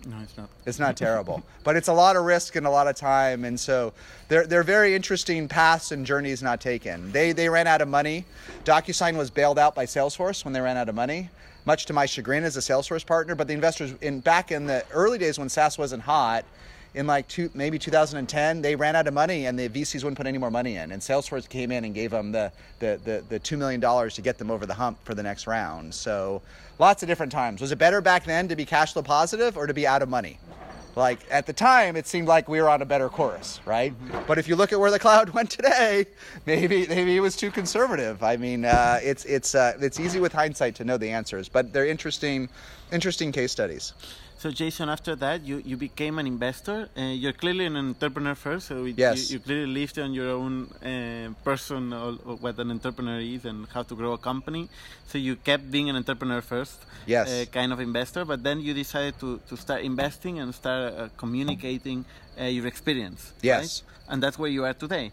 [0.07, 0.49] No, it's not.
[0.65, 3.59] It's not terrible, but it's a lot of risk and a lot of time, and
[3.59, 3.93] so
[4.29, 7.11] they're they're very interesting paths and journeys not taken.
[7.11, 8.25] They they ran out of money.
[8.65, 11.31] DocuSign was bailed out by Salesforce when they ran out of money,
[11.69, 13.35] much to my chagrin as a Salesforce partner.
[13.35, 16.47] But the investors in back in the early days when SaaS wasn't hot,
[16.95, 20.27] in like two, maybe 2010, they ran out of money and the VCs wouldn't put
[20.27, 20.91] any more money in.
[20.93, 24.39] And Salesforce came in and gave them the, the, the, the $2 million to get
[24.39, 25.95] them over the hump for the next round.
[25.95, 26.41] So
[26.79, 27.61] lots of different times.
[27.61, 30.09] Was it better back then to be cash flow positive or to be out of
[30.09, 30.39] money?
[30.99, 33.95] Like at the time, it seemed like we were on a better course, right?
[34.27, 36.07] But if you look at where the cloud went today,
[36.45, 38.25] maybe maybe it was too conservative.
[38.25, 41.73] I mean, uh, it's it's uh, it's easy with hindsight to know the answers, but
[41.73, 42.49] they're interesting,
[42.91, 43.93] interesting case studies.
[44.39, 46.89] So Jason, after that, you, you became an investor.
[46.97, 49.31] Uh, you're clearly an entrepreneur first, so it, Yes.
[49.31, 51.91] you, you clearly lived on your own uh, person
[52.41, 54.69] what an entrepreneur is and how to grow a company.
[55.09, 57.27] So you kept being an entrepreneur first, Yes.
[57.29, 61.09] uh, kind of investor, but then you decided to, to start investing and start uh,
[61.17, 62.05] communicating
[62.41, 63.33] uh, your experience.
[63.43, 63.59] Yes.
[63.59, 64.13] right?
[64.13, 65.11] And that's where you are today.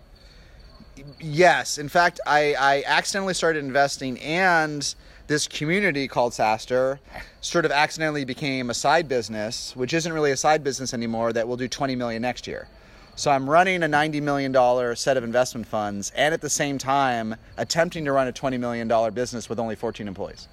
[1.20, 4.94] Yes, in fact, I, I accidentally started investing, and
[5.28, 7.00] this community called SaaStr
[7.42, 11.34] sort of accidentally became a side business, which isn't really a side business anymore.
[11.34, 12.68] That will do 20 million next year.
[13.16, 16.78] So I'm running a 90 million dollar set of investment funds, and at the same
[16.78, 20.48] time attempting to run a 20 million dollar business with only 14 employees.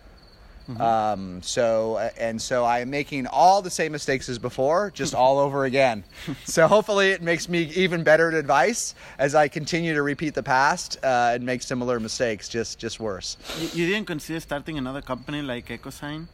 [0.78, 5.14] Um, so uh, and so I am making all the same mistakes as before, just
[5.14, 6.04] all over again.
[6.44, 10.42] So hopefully it makes me even better at advice as I continue to repeat the
[10.42, 13.36] past uh, and make similar mistakes, just just worse.
[13.60, 16.26] You, you didn't consider starting another company like EchoSign?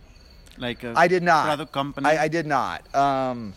[0.59, 1.45] Like a I did not.
[1.45, 2.07] product company?
[2.07, 2.83] I, I did not.
[2.95, 3.55] Um,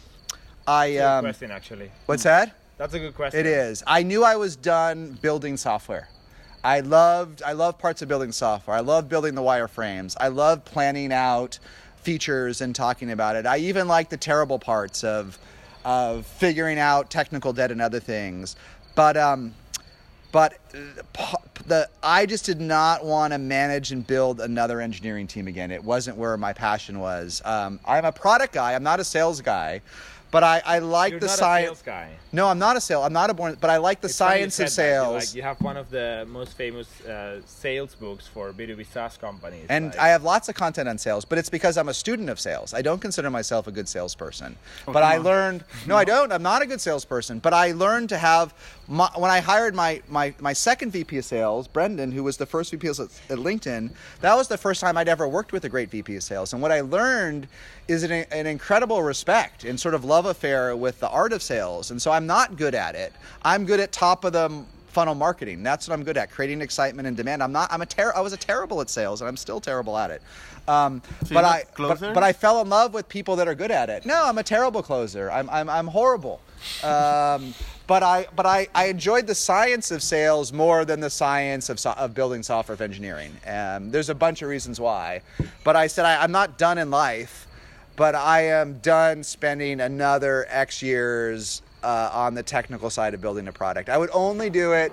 [0.67, 1.91] I Good um, question, actually.
[2.05, 2.55] what's that?
[2.77, 3.39] That's a good question.
[3.39, 3.83] It is.
[3.85, 6.09] I knew I was done building software.
[6.63, 8.75] I loved I love parts of building software.
[8.75, 10.15] I love building the wireframes.
[10.19, 11.59] I love planning out
[11.97, 13.45] features and talking about it.
[13.45, 15.37] I even like the terrible parts of
[15.83, 18.55] of figuring out technical debt and other things.
[18.95, 19.55] But um
[20.31, 25.47] but uh, the I just did not want to manage and build another engineering team
[25.47, 25.71] again.
[25.71, 27.41] It wasn't where my passion was.
[27.43, 28.73] Um, I'm a product guy.
[28.73, 29.81] I'm not a sales guy,
[30.31, 31.81] but I, I like You're the science.
[31.81, 32.09] guy.
[32.31, 33.03] No, I'm not a sale.
[33.03, 34.89] I'm not a born, but I like the It's science of said that.
[34.93, 35.25] You, sales.
[35.27, 39.65] Like, you have one of the most famous uh, sales books for B2B SaaS companies.
[39.67, 42.29] and like- I have lots of content on sales, but it's because I'm a student
[42.29, 42.73] of sales.
[42.73, 44.55] I don't consider myself a good salesperson.
[44.85, 45.23] but I on.
[45.23, 46.31] learned, no, I don't.
[46.31, 48.53] I'm not a good salesperson, but I learned to have,
[48.87, 52.45] my, when I hired my, my, my second VP of sales, Brendan, who was the
[52.45, 53.91] first VP of sales at LinkedIn,
[54.21, 56.53] that was the first time I'd ever worked with a great VP of sales.
[56.53, 57.47] And what I learned
[57.91, 61.91] is an, an incredible respect and sort of love affair with the art of sales.
[61.91, 63.13] And so I'm not good at it.
[63.43, 65.63] I'm good at top of the funnel marketing.
[65.63, 67.43] That's what I'm good at, creating excitement and demand.
[67.43, 67.71] I'm not.
[67.71, 70.21] I'm a ter- I was a terrible at sales, and I'm still terrible at it.
[70.67, 72.13] Um, So but I, but, closer?
[72.13, 74.05] but I fell in love with people that are good at it.
[74.05, 75.31] No, I'm a terrible closer.
[75.31, 76.39] I'm, I'm, I'm horrible.
[76.83, 77.53] Um,
[77.87, 81.79] but I, but I, I enjoyed the science of sales more than the science of,
[81.79, 83.31] so- of building software of engineering.
[83.47, 85.21] Um, there's a bunch of reasons why,
[85.63, 87.47] but I said I, I'm not done in life
[87.95, 93.47] but I am done spending another X years uh, on the technical side of building
[93.47, 93.89] a product.
[93.89, 94.91] I would only do it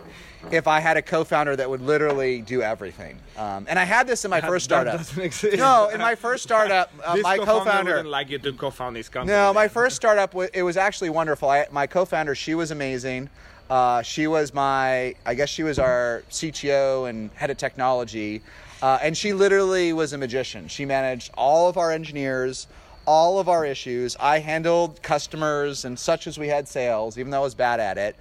[0.51, 3.19] if I had a co-founder that would literally do everything.
[3.37, 4.97] Um, and I had this in my first That startup.
[4.99, 5.59] doesn't exist.
[5.59, 7.91] No, in my first startup, uh, my co-founder co-founder.
[7.93, 9.37] wouldn't like you to co-found this company.
[9.37, 11.51] No, my first startup it was actually wonderful.
[11.51, 13.29] I, my co-founder, she was amazing.
[13.69, 18.41] Uh, she was my, I guess she was our CTO and head of technology,
[18.81, 20.69] uh, and she literally was a magician.
[20.69, 22.67] She managed all of our engineers,
[23.09, 24.18] all of our issues.
[24.21, 27.97] I handled customers and such as we had sales, even though I was bad at
[27.97, 28.16] it.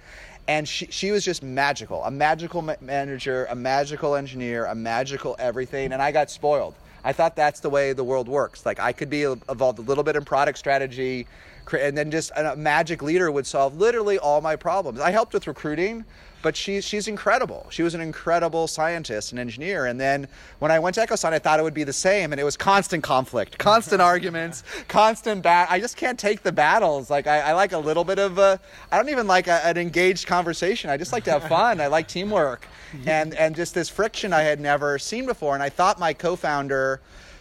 [0.48, 5.36] And she, she was just magical, a magical ma- manager, a magical engineer, a magical
[5.38, 5.92] everything.
[5.92, 6.74] And I got spoiled.
[7.04, 8.64] I thought that's the way the world works.
[8.64, 11.26] Like I could be involved a little bit in product strategy,
[11.70, 15.00] and then just a magic leader would solve literally all my problems.
[15.00, 16.02] I helped with recruiting,
[16.42, 17.66] but she's she's incredible.
[17.70, 19.86] She was an incredible scientist and engineer.
[19.86, 20.28] And then
[20.58, 22.56] when I went to EchoSign, I thought it would be the same, and it was
[22.56, 25.68] constant conflict, constant arguments, constant bat.
[25.70, 27.10] I just can't take the battles.
[27.10, 28.60] Like I, I like a little bit of a.
[28.90, 30.90] I don't even like a, an engaged conversation.
[30.90, 31.80] I just like to have fun.
[31.80, 32.66] I like teamwork,
[33.06, 35.54] and and just this friction I had never seen before.
[35.54, 37.00] And I thought my co-founder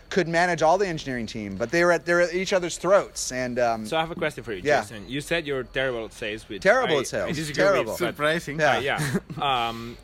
[0.09, 3.31] could manage all the engineering team, but they were at they're at each other's throats.
[3.31, 4.81] And um, So I have a question for you, Yeah.
[4.81, 5.07] Jason.
[5.07, 6.47] You said you're terrible at sales.
[6.47, 7.29] Which Terrible I, at sales.
[7.29, 7.91] I disagree Terrible.
[7.93, 8.59] With, but, Surprising.
[8.59, 8.77] Yeah.
[8.77, 9.67] uh, yeah.
[9.69, 9.97] um,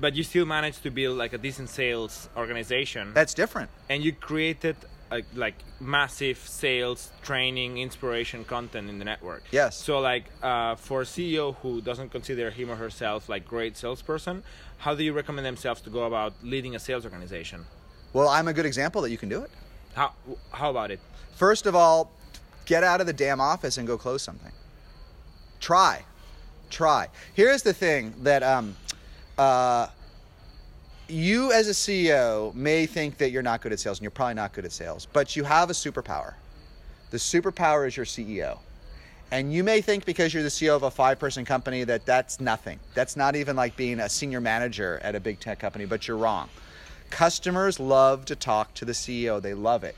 [0.00, 3.70] but you still managed to build like a decent sales organization, that's different.
[3.88, 4.74] and you created
[5.12, 9.42] a, like massive sales training, inspiration content in the network.
[9.50, 9.76] Yes.
[9.76, 14.42] So like uh, for a CEO who doesn't consider him or herself like great salesperson,
[14.78, 17.66] how do you recommend themselves to go about leading a sales organization?
[18.12, 19.50] Well, I'm a good example that you can do it.
[19.94, 20.12] How
[20.50, 21.00] how about it?
[21.34, 22.10] First of all,
[22.66, 24.52] get out of the damn office and go close something.
[25.60, 26.04] Try.
[26.70, 27.08] Try.
[27.34, 28.76] Here's the thing that um,
[29.38, 29.88] uh,
[31.08, 34.34] you as a CEO may think that you're not good at sales, and you're probably
[34.34, 36.34] not good at sales, but you have a superpower.
[37.10, 38.58] The superpower is your CEO.
[39.30, 42.38] And you may think because you're the CEO of a five person company that that's
[42.40, 42.78] nothing.
[42.94, 46.18] That's not even like being a senior manager at a big tech company, but you're
[46.18, 46.50] wrong.
[47.12, 49.94] Customers love to talk to the CEO, they love it.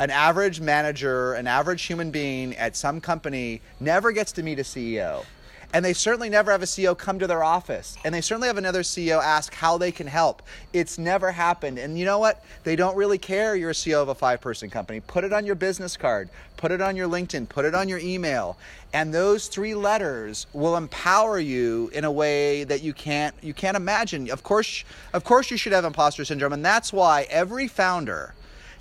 [0.00, 4.62] An average manager, an average human being at some company never gets to meet a
[4.62, 5.24] CEO.
[5.72, 7.96] And they certainly never have a CEO come to their office.
[8.04, 10.42] And they certainly have another CEO ask how they can help.
[10.72, 11.78] It's never happened.
[11.78, 12.44] And you know what?
[12.64, 15.00] They don't really care you're a CEO of a five person company.
[15.00, 17.98] Put it on your business card, put it on your LinkedIn, put it on your
[17.98, 18.56] email.
[18.92, 23.76] And those three letters will empower you in a way that you can't you can't
[23.76, 24.30] imagine.
[24.30, 26.52] Of course, of course you should have imposter syndrome.
[26.52, 28.34] And that's why every founder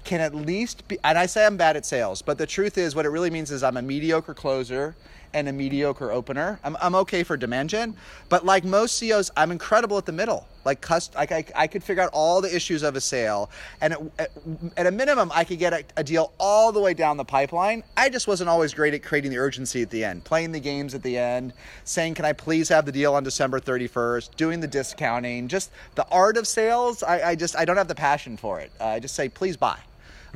[0.06, 2.96] can at least be, and I say I'm bad at sales, but the truth is,
[2.96, 4.96] what it really means is I'm a mediocre closer
[5.36, 6.60] and a mediocre opener.
[6.64, 7.96] I'm, I'm okay for demand gen,
[8.30, 10.48] but like most CEOs, I'm incredible at the middle.
[10.64, 13.94] Like, cust- like I, I could figure out all the issues of a sale, and
[13.94, 14.32] at, at,
[14.78, 17.84] at a minimum, I could get a, a deal all the way down the pipeline.
[17.98, 20.96] I just wasn't always great at creating the urgency at the end, playing the games
[20.96, 24.68] at the end, saying, "Can I please have the deal on December 31st?" Doing the
[24.68, 27.04] discounting, just the art of sales.
[27.04, 28.72] I, I just I don't have the passion for it.
[28.80, 29.78] Uh, I just say, "Please buy."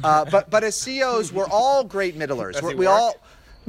[0.03, 2.61] Uh, but but as CEOs, we're all great middlers.
[2.61, 2.87] We work?
[2.87, 3.15] all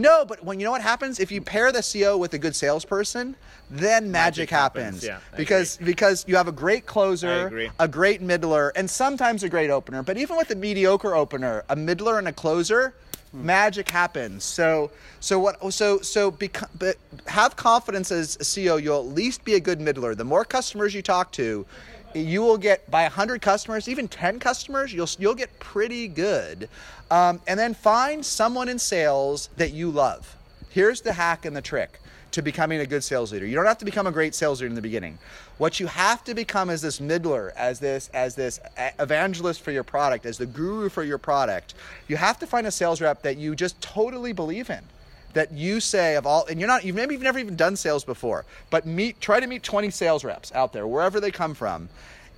[0.01, 2.57] no, but when you know what happens if you pair the CEO with a good
[2.57, 3.37] salesperson,
[3.71, 5.05] then magic, Magic happens, happens.
[5.05, 9.71] yeah, because because you have a great closer, a great middler, and sometimes a great
[9.71, 10.03] opener.
[10.03, 12.95] But even with a mediocre opener, a middler and a closer,
[13.31, 13.47] hmm.
[13.47, 14.43] magic happens.
[14.43, 14.91] So
[15.21, 16.97] so what so so beco- but
[17.27, 18.83] have confidence as a CEO.
[18.83, 20.15] You'll at least be a good middler.
[20.15, 21.67] The more customers you talk to,
[22.15, 26.69] you will get by 100 customers even 10 customers you'll you'll get pretty good.
[27.11, 30.37] Um, and then find someone in sales that you love.
[30.71, 32.01] Here's the hack and the trick
[32.31, 33.47] to becoming a good sales leader.
[33.47, 35.19] You don't have to become a great sales leader in the beginning.
[35.59, 38.61] What you have to become is this middler as this as this
[38.99, 41.75] evangelist for your product as the guru for your product.
[42.09, 44.83] You have to find a sales rep that you just totally believe in
[45.33, 48.05] that you say of all and you're not you've maybe you've never even done sales
[48.05, 51.89] before but meet try to meet 20 sales reps out there wherever they come from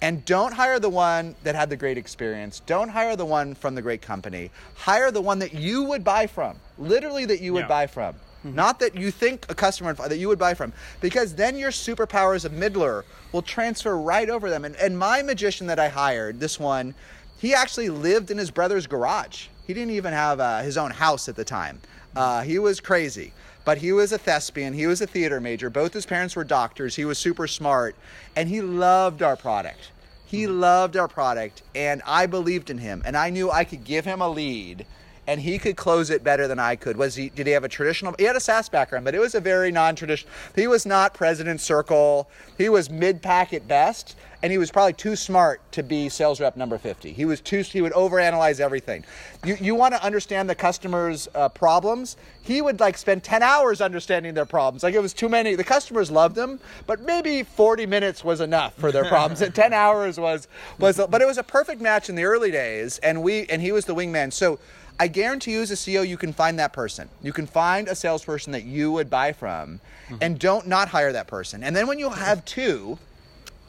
[0.02, 2.60] and don't hire the one that had the great experience.
[2.66, 4.50] Don't hire the one from the great company.
[4.74, 7.68] Hire the one that you would buy from literally that you would Yeah.
[7.68, 8.16] buy from.
[8.42, 12.34] Not that you think a customer that you would buy from because then your superpower
[12.34, 16.40] as a middler will transfer right over them and, and my magician that i hired
[16.40, 16.92] this one
[17.38, 19.46] he actually lived in his brother's garage.
[19.66, 21.80] He didn't even have uh, his own house at the time
[22.16, 23.32] uh, he was crazy,
[23.64, 24.74] but he was a thespian.
[24.74, 25.70] He was a theater major.
[25.70, 26.96] Both his parents were doctors.
[26.96, 27.94] He was super smart,
[28.36, 29.90] and he loved our product.
[30.26, 34.06] He loved our product, and I believed in him, and I knew I could give
[34.06, 34.86] him a lead,
[35.26, 36.96] and he could close it better than I could.
[36.96, 37.28] Was he?
[37.28, 38.14] Did he have a traditional?
[38.18, 40.32] He had a SaaS background, but it was a very non-traditional.
[40.56, 42.28] He was not President Circle.
[42.58, 46.56] He was mid-pack at best, and he was probably too smart to be sales rep
[46.56, 47.12] number 50.
[47.12, 47.62] He was too.
[47.62, 49.04] He would overanalyze everything.
[49.44, 52.16] You you want to understand the customer's uh, problems?
[52.42, 54.82] He would like spend 10 hours understanding their problems.
[54.82, 55.54] Like it was too many.
[55.54, 59.42] The customers loved him, but maybe 40 minutes was enough for their problems.
[59.42, 61.00] And 10 hours was was.
[61.08, 63.84] But it was a perfect match in the early days, and we and he was
[63.84, 64.32] the wingman.
[64.32, 64.58] So.
[65.00, 67.08] I guarantee you, as a CEO, you can find that person.
[67.22, 69.80] You can find a salesperson that you would buy from,
[70.20, 71.64] and don't not hire that person.
[71.64, 72.98] And then when you have two,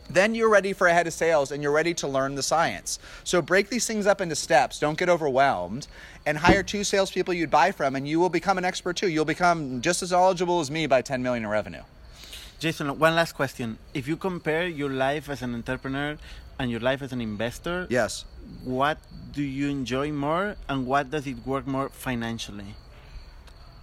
[0.10, 3.00] then you're ready for a head of sales and you're ready to learn the science.
[3.24, 4.80] So break these things up into steps.
[4.80, 5.88] Don't get overwhelmed
[6.26, 9.08] and hire two salespeople you'd buy from, and you will become an expert too.
[9.10, 11.84] You'll become just as eligible as me by 10 million in revenue.
[12.60, 13.78] Jason, one last question.
[13.94, 16.18] If you compare your life as an entrepreneur
[16.60, 18.24] and your life as an investor, Yes.
[18.64, 19.00] what
[19.34, 22.76] do you enjoy more and what does it work more financially?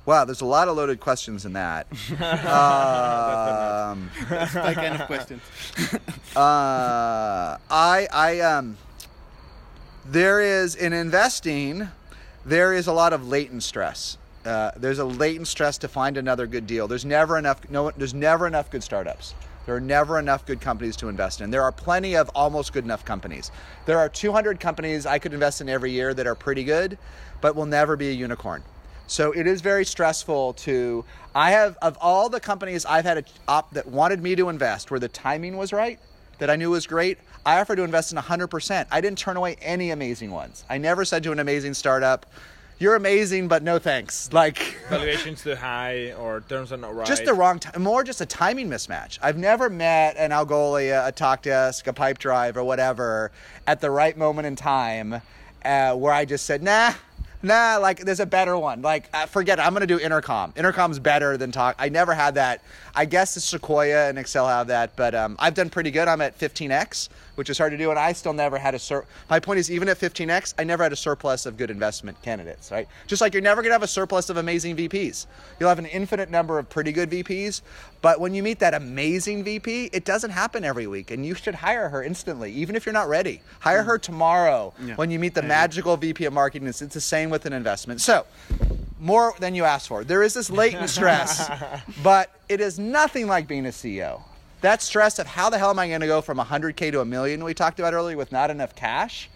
[0.06, 1.86] Wow, there's a lot of loaded questions in that.
[2.12, 5.40] um, That's my kind of question.
[6.36, 8.76] uh, I, I, um,
[10.06, 11.88] there is in investing,
[12.46, 14.16] there is a lot of latent stress.
[14.44, 16.88] Uh, there's a latent stress to find another good deal.
[16.88, 17.68] There's never enough.
[17.68, 19.34] No, there's never enough good startups.
[19.66, 21.50] There are never enough good companies to invest in.
[21.50, 23.52] There are plenty of almost good enough companies.
[23.84, 26.96] There are 200 companies I could invest in every year that are pretty good,
[27.42, 28.62] but will never be a unicorn.
[29.10, 31.04] So it is very stressful to.
[31.34, 34.92] I have of all the companies I've had a op that wanted me to invest,
[34.92, 35.98] where the timing was right,
[36.38, 37.18] that I knew was great.
[37.44, 38.86] I offered to invest in 100%.
[38.88, 40.64] I didn't turn away any amazing ones.
[40.70, 42.24] I never said to an amazing startup,
[42.78, 47.04] "You're amazing, but no thanks." Like Valuations too high or terms are not right.
[47.04, 49.18] just the wrong time, more just a timing mismatch.
[49.20, 53.32] I've never met an Algolia, a Talkdesk, a Pipedrive, or whatever
[53.66, 55.20] at the right moment in time
[55.64, 56.92] uh, where I just said, nah,
[57.42, 58.82] nah, like there's a better one.
[58.82, 59.62] Like, uh, forget it.
[59.62, 60.52] I'm to do Intercom.
[60.56, 61.76] Intercom's better than Talk.
[61.78, 62.62] I never had that.
[62.94, 66.08] I guess the Sequoia and Accel have that, but um, I've done pretty good.
[66.08, 67.08] I'm at 15x,
[67.40, 69.02] which is hard to do, and I still never had a sur.
[69.30, 72.70] My point is, even at 15x, I never had a surplus of good investment candidates,
[72.70, 72.86] right?
[73.06, 75.24] Just like you're never going to have a surplus of amazing VPs.
[75.58, 77.62] You'll have an infinite number of pretty good VPs,
[78.02, 81.54] but when you meet that amazing VP, it doesn't happen every week, and you should
[81.54, 83.40] hire her instantly, even if you're not ready.
[83.60, 84.96] Hire her tomorrow Yeah.
[84.96, 86.68] when you meet the magical VP of marketing.
[86.68, 88.02] It's, it's the same with an investment.
[88.02, 88.26] So,
[88.98, 90.04] more than you asked for.
[90.04, 91.48] There is this latent stress,
[92.02, 94.20] but it is nothing like being a CEO.
[94.60, 97.04] That stress of how the hell am I going to go from 100K to a
[97.04, 99.30] million we talked about earlier with not enough cash,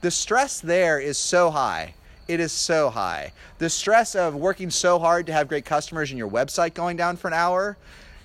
[0.00, 1.94] the stress there is so high.
[2.28, 3.32] It is so high.
[3.58, 7.16] The stress of working so hard to have great customers and your website going down
[7.16, 7.76] for an hour,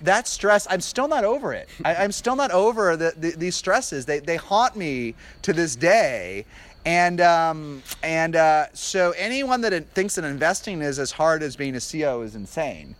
[0.02, 1.68] that stress, I'm still not over it.
[1.84, 4.06] I, I'm still not over the, the, these stresses.
[4.06, 6.44] They, they haunt me to this day.
[6.86, 11.74] And um, and uh, so anyone that thinks that investing is as hard as being
[11.76, 12.94] a CEO is insane.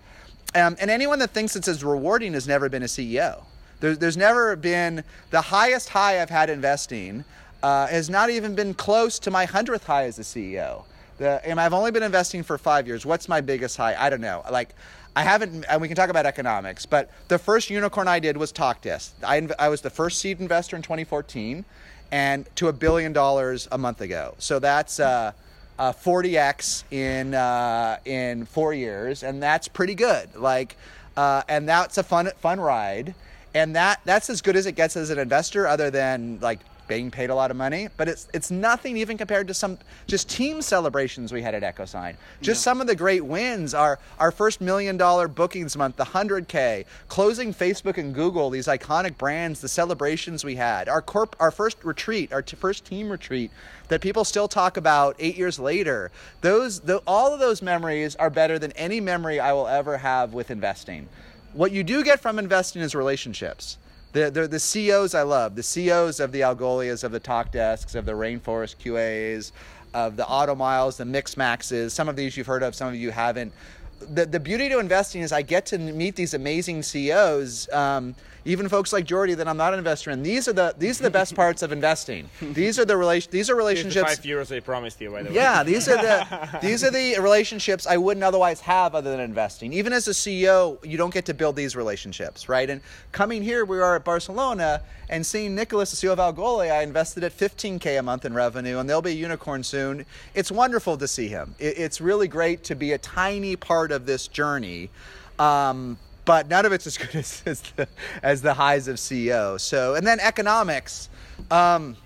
[0.54, 3.44] Um, and anyone that thinks it's as rewarding has never been a CEO.
[3.80, 7.24] There's, there's never been the highest high I've had investing
[7.62, 10.84] uh, has not even been close to my hundredth high as a CEO.
[11.18, 13.06] The, and I've only been investing for five years.
[13.06, 13.96] What's my biggest high?
[13.98, 14.44] I don't know.
[14.50, 14.74] Like,
[15.16, 18.52] I haven't, and we can talk about economics, but the first unicorn I did was
[18.52, 19.12] TalkDesk.
[19.24, 21.64] I, I was the first seed investor in 2014
[22.10, 24.34] and to a billion dollars a month ago.
[24.38, 25.32] So that's uh,
[25.78, 30.34] uh, 40x in uh, in four years, and that's pretty good.
[30.36, 30.76] Like,
[31.16, 33.14] uh, and that's a fun fun ride,
[33.54, 37.10] and that that's as good as it gets as an investor, other than like being
[37.10, 37.88] paid a lot of money.
[37.96, 42.16] But it's it's nothing even compared to some just team celebrations we had at EchoSign.
[42.40, 46.84] Just some of the great wins are our first million dollar bookings month, the 100k,
[47.08, 51.82] closing Facebook and Google, these iconic brands, the celebrations we had, our corp, our first
[51.84, 53.50] retreat, our t- first team retreat
[53.88, 56.10] that people still talk about eight years later.
[56.40, 60.32] Those, the, all of those memories are better than any memory I will ever have
[60.32, 61.08] with investing.
[61.52, 63.78] What you do get from investing is relationships.
[64.14, 68.06] The, the, the CEOs I love, the CEOs of the Algolias, of the Talkdesks, of
[68.06, 69.50] the Rainforest QAs,
[69.92, 71.90] of the Automiles, the Mixmaxes.
[71.90, 73.52] Some of these you've heard of, some of you haven't.
[73.98, 78.68] The, the beauty to investing is I get to meet these amazing CEOs, um, even
[78.68, 80.22] folks like Jordi that I'm not an investor in.
[80.22, 82.28] These are the these are the best parts of investing.
[82.40, 84.16] These are the relation these are Here's the relationships.
[84.16, 85.34] five euros I promised you, by the way.
[85.34, 89.72] Yeah, these are the these are the relationships I wouldn't otherwise have other than investing.
[89.72, 92.68] Even as a CEO, you don't get to build these relationships, right?
[92.68, 92.80] And
[93.12, 97.24] coming here, we are at Barcelona and seeing Nicholas, the CEO of Algolia, I invested
[97.24, 100.06] at 15k a month in revenue, and they'll be a unicorn soon.
[100.34, 101.54] It's wonderful to see him.
[101.58, 104.90] It, it's really great to be a tiny part of this journey.
[105.38, 107.88] Um, but none of it's as good as, as, the,
[108.22, 109.60] as the highs of CEO.
[109.60, 111.08] So, and then economics.
[111.50, 111.96] Um,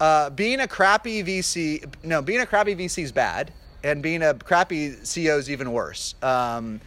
[0.00, 3.52] uh, being a crappy VC, no, being a crappy VC is bad,
[3.84, 6.14] and being a crappy CEO is even worse.
[6.22, 6.80] Um,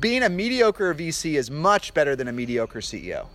[0.00, 3.26] being a mediocre VC is much better than a mediocre CEO.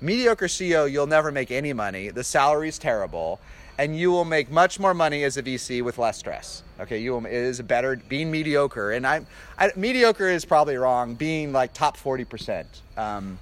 [0.00, 2.08] Mediocre CEO, you'll never make any money.
[2.08, 3.40] The salary's terrible,
[3.78, 6.62] and you will make much more money as a VC with less stress.
[6.80, 9.26] Okay, you will, it is better being mediocre, and I'm
[9.58, 11.14] I, mediocre is probably wrong.
[11.14, 12.82] Being like top forty percent.
[12.96, 13.38] Um,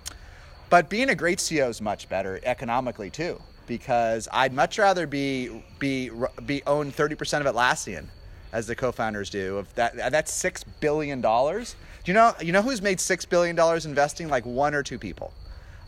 [0.71, 5.63] but being a great CEO is much better economically too, because I'd much rather be
[5.79, 6.11] be
[6.45, 8.07] be own thirty percent of Atlassian,
[8.53, 9.59] as the co-founders do.
[9.59, 11.77] Of that, that's six billion dollars.
[12.05, 14.29] Do you know you know who's made six billion dollars investing?
[14.29, 15.33] Like one or two people.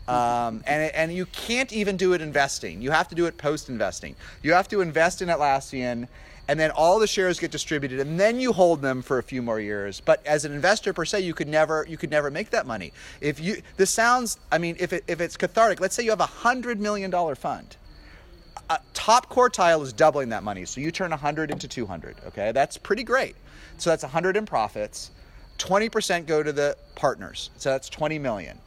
[0.07, 2.81] Um, and, and you can't even do it investing.
[2.81, 4.15] You have to do it post investing.
[4.41, 6.07] You have to invest in Atlassian,
[6.47, 9.41] and then all the shares get distributed, and then you hold them for a few
[9.41, 10.01] more years.
[10.01, 12.91] But as an investor per se, you could never you could never make that money.
[13.21, 16.19] If you this sounds, I mean, if it, if it's cathartic, let's say you have
[16.19, 17.77] a hundred million dollar fund.
[18.69, 22.15] Uh, top quartile is doubling that money, so you turn 100 into 200.
[22.27, 23.35] Okay, that's pretty great.
[23.77, 25.11] So that's 100 in profits.
[25.57, 27.49] 20% go to the partners.
[27.57, 28.57] So that's 20 million.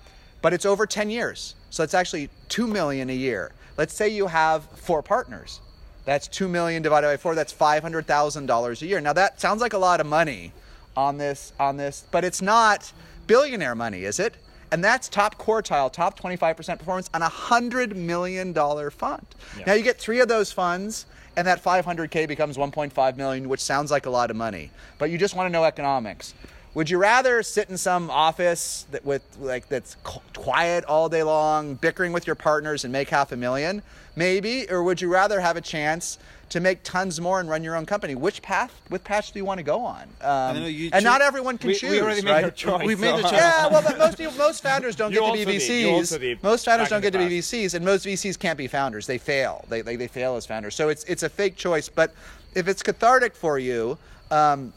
[0.45, 1.55] But it's over 10 years.
[1.71, 3.53] So it's actually 2 million a year.
[3.79, 5.61] Let's say you have four partners.
[6.05, 9.01] That's 2 million divided by 4, that's $500,000 a year.
[9.01, 10.53] Now that sounds like a lot of money
[10.99, 12.93] on this on this, but it's not
[13.27, 14.37] billionaire money, is it?
[14.71, 18.53] And that's top quartile, top 25% performance on a $100 million
[18.91, 19.27] fund.
[19.57, 19.65] Yeah.
[19.69, 21.07] Now you get 3 of those funds
[21.39, 24.71] and that 500k becomes 1.5 million, which sounds like a lot of money.
[24.99, 26.35] But you just want to know economics.
[26.75, 29.97] Would you rather sit in some office that with like that's
[30.35, 33.81] quiet all day long, bickering with your partners and make half a million,
[34.17, 36.19] maybe, or would you rather have a chance
[36.49, 38.17] to make tons more and run your own company?
[38.17, 40.03] Which path, which path do you want to go on?
[40.21, 41.91] Um, and choo- not everyone can We, choose.
[41.93, 42.45] we already made right?
[42.45, 42.85] our choice.
[42.85, 43.33] We've made the choice.
[43.35, 45.81] Yeah, well, but most most founders don't You get to be also did.
[45.81, 46.21] You also VCs.
[46.21, 49.07] did Most founders don't get to the be VCs, and most VCs can't be founders.
[49.07, 49.65] They fail.
[49.69, 50.75] They, they, they fail as founders.
[50.75, 51.89] So it's it's a fake choice.
[51.89, 52.13] But
[52.57, 53.97] if it's cathartic for you,
[54.33, 54.73] um,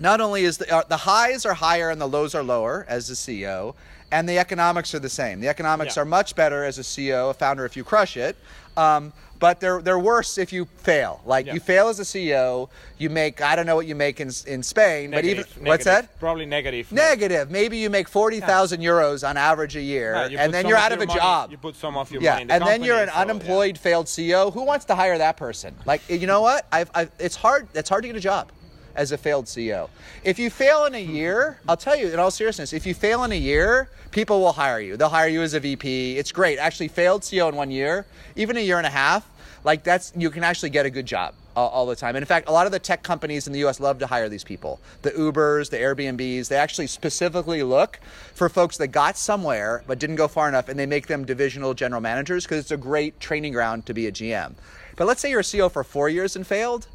[0.00, 3.10] not only is the uh, the highs are higher and the lows are lower as
[3.10, 3.74] a CEO,
[4.12, 5.40] and the economics are the same.
[5.40, 6.02] The economics Yeah.
[6.02, 8.36] are much better as a CEO, a founder, if you crush it.
[8.76, 11.20] Um, but they're they're worse if you fail.
[11.24, 11.54] Like Yeah.
[11.54, 12.68] you fail as a CEO,
[12.98, 15.84] you make I don't know what you make in in Spain, Negative, but even what's
[15.84, 16.18] that?
[16.18, 16.90] Probably negative.
[16.90, 17.48] Negative.
[17.48, 20.90] Maybe you make forty thousand euros on average a year, Yeah, and then you're out
[20.90, 21.52] of a money- job.
[21.52, 23.20] You put some of your Yeah, money in the and then you're an so, yeah.
[23.20, 24.52] unemployed failed CEO.
[24.52, 25.72] Who wants to hire that person?
[25.86, 26.66] Like, you know what?
[26.72, 27.68] I've, I've, it's hard.
[27.74, 28.50] It's hard to get a job
[28.98, 29.88] as a failed CEO.
[30.24, 33.22] If you fail in a year, I'll tell you in all seriousness, if you fail
[33.22, 34.96] in a year, people will hire you.
[34.96, 36.18] They'll hire you as a VP.
[36.18, 36.58] It's great.
[36.58, 39.30] Actually, failed CEO in one year, even a year and a half,
[39.62, 42.14] like that's you can actually get a good job all, the time.
[42.14, 43.80] And in fact, a lot of the tech companies in the U.S.
[43.80, 44.78] love to hire these people.
[45.02, 47.98] The Ubers, the Airbnbs, they actually specifically look
[48.34, 51.74] for folks that got somewhere but didn't go far enough, and they make them divisional
[51.74, 54.54] general managers because it's a great training ground to be a GM.
[54.94, 56.86] But let's say you're a CEO for four years and failed.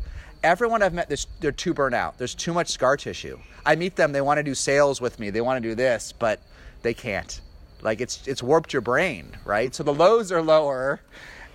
[0.43, 2.17] Everyone I've met, they're too burnt out.
[2.17, 3.39] There's too much scar tissue.
[3.65, 6.11] I meet them, they want to do sales with me, they want to do this,
[6.11, 6.41] but
[6.81, 7.39] they can't.
[7.81, 9.73] Like it's it's warped your brain, right?
[9.75, 11.01] So the lows are lower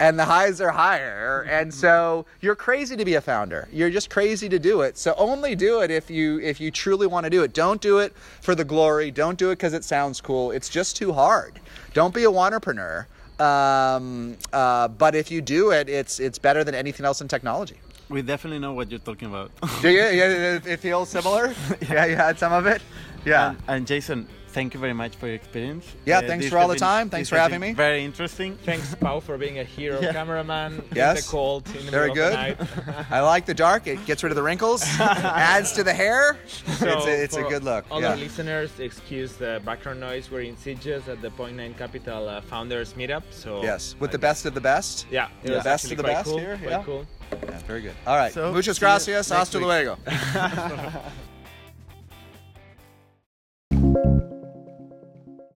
[0.00, 1.42] and the highs are higher.
[1.48, 3.68] And so you're crazy to be a founder.
[3.72, 4.96] You're just crazy to do it.
[4.98, 7.52] So only do it if you if you truly want to do it.
[7.52, 9.10] Don't do it for the glory.
[9.10, 10.50] Don't do it because it sounds cool.
[10.50, 11.58] It's just too hard.
[11.94, 13.06] Don't be a entrepreneur.
[13.38, 17.76] Um, uh, but if you do it, it's it's better than anything else in technology.
[18.08, 19.50] We definitely know what you're talking about.
[19.82, 20.00] Do you?
[20.00, 21.52] Yeah, it- it feels similar.
[21.90, 22.80] yeah, you had some of it.
[23.24, 23.50] Yeah.
[23.50, 25.84] And, and Jason, thank you very much for your experience.
[26.04, 27.08] Yeah, thanks for all the time.
[27.10, 27.72] Thanks for having me.
[27.74, 28.56] Very interesting.
[28.64, 30.12] Thanks, Pau, for being a hero Yeah.
[30.12, 30.82] cameraman.
[30.94, 31.24] Yes.
[31.24, 32.32] The cold, in the Very good.
[32.32, 33.06] the night.
[33.10, 33.86] I like the dark.
[33.86, 36.38] It gets rid of the wrinkles, adds to the hair.
[36.66, 37.84] it's a, it's a good look.
[37.90, 38.10] All Yeah.
[38.10, 40.30] our listeners, excuse the background noise.
[40.30, 43.22] We're in Sitges at the Point Nine Capital uh, Founders Meetup.
[43.30, 45.06] So Yes, with I the guess- best of the best.
[45.10, 46.82] Yeah, it the best of the best cool, here, quite yeah.
[46.84, 47.06] cool.
[47.30, 47.94] Yeah, very good.
[48.06, 48.32] All right.
[48.32, 49.28] So, Muchas gracias.
[49.28, 49.98] Hasta luego.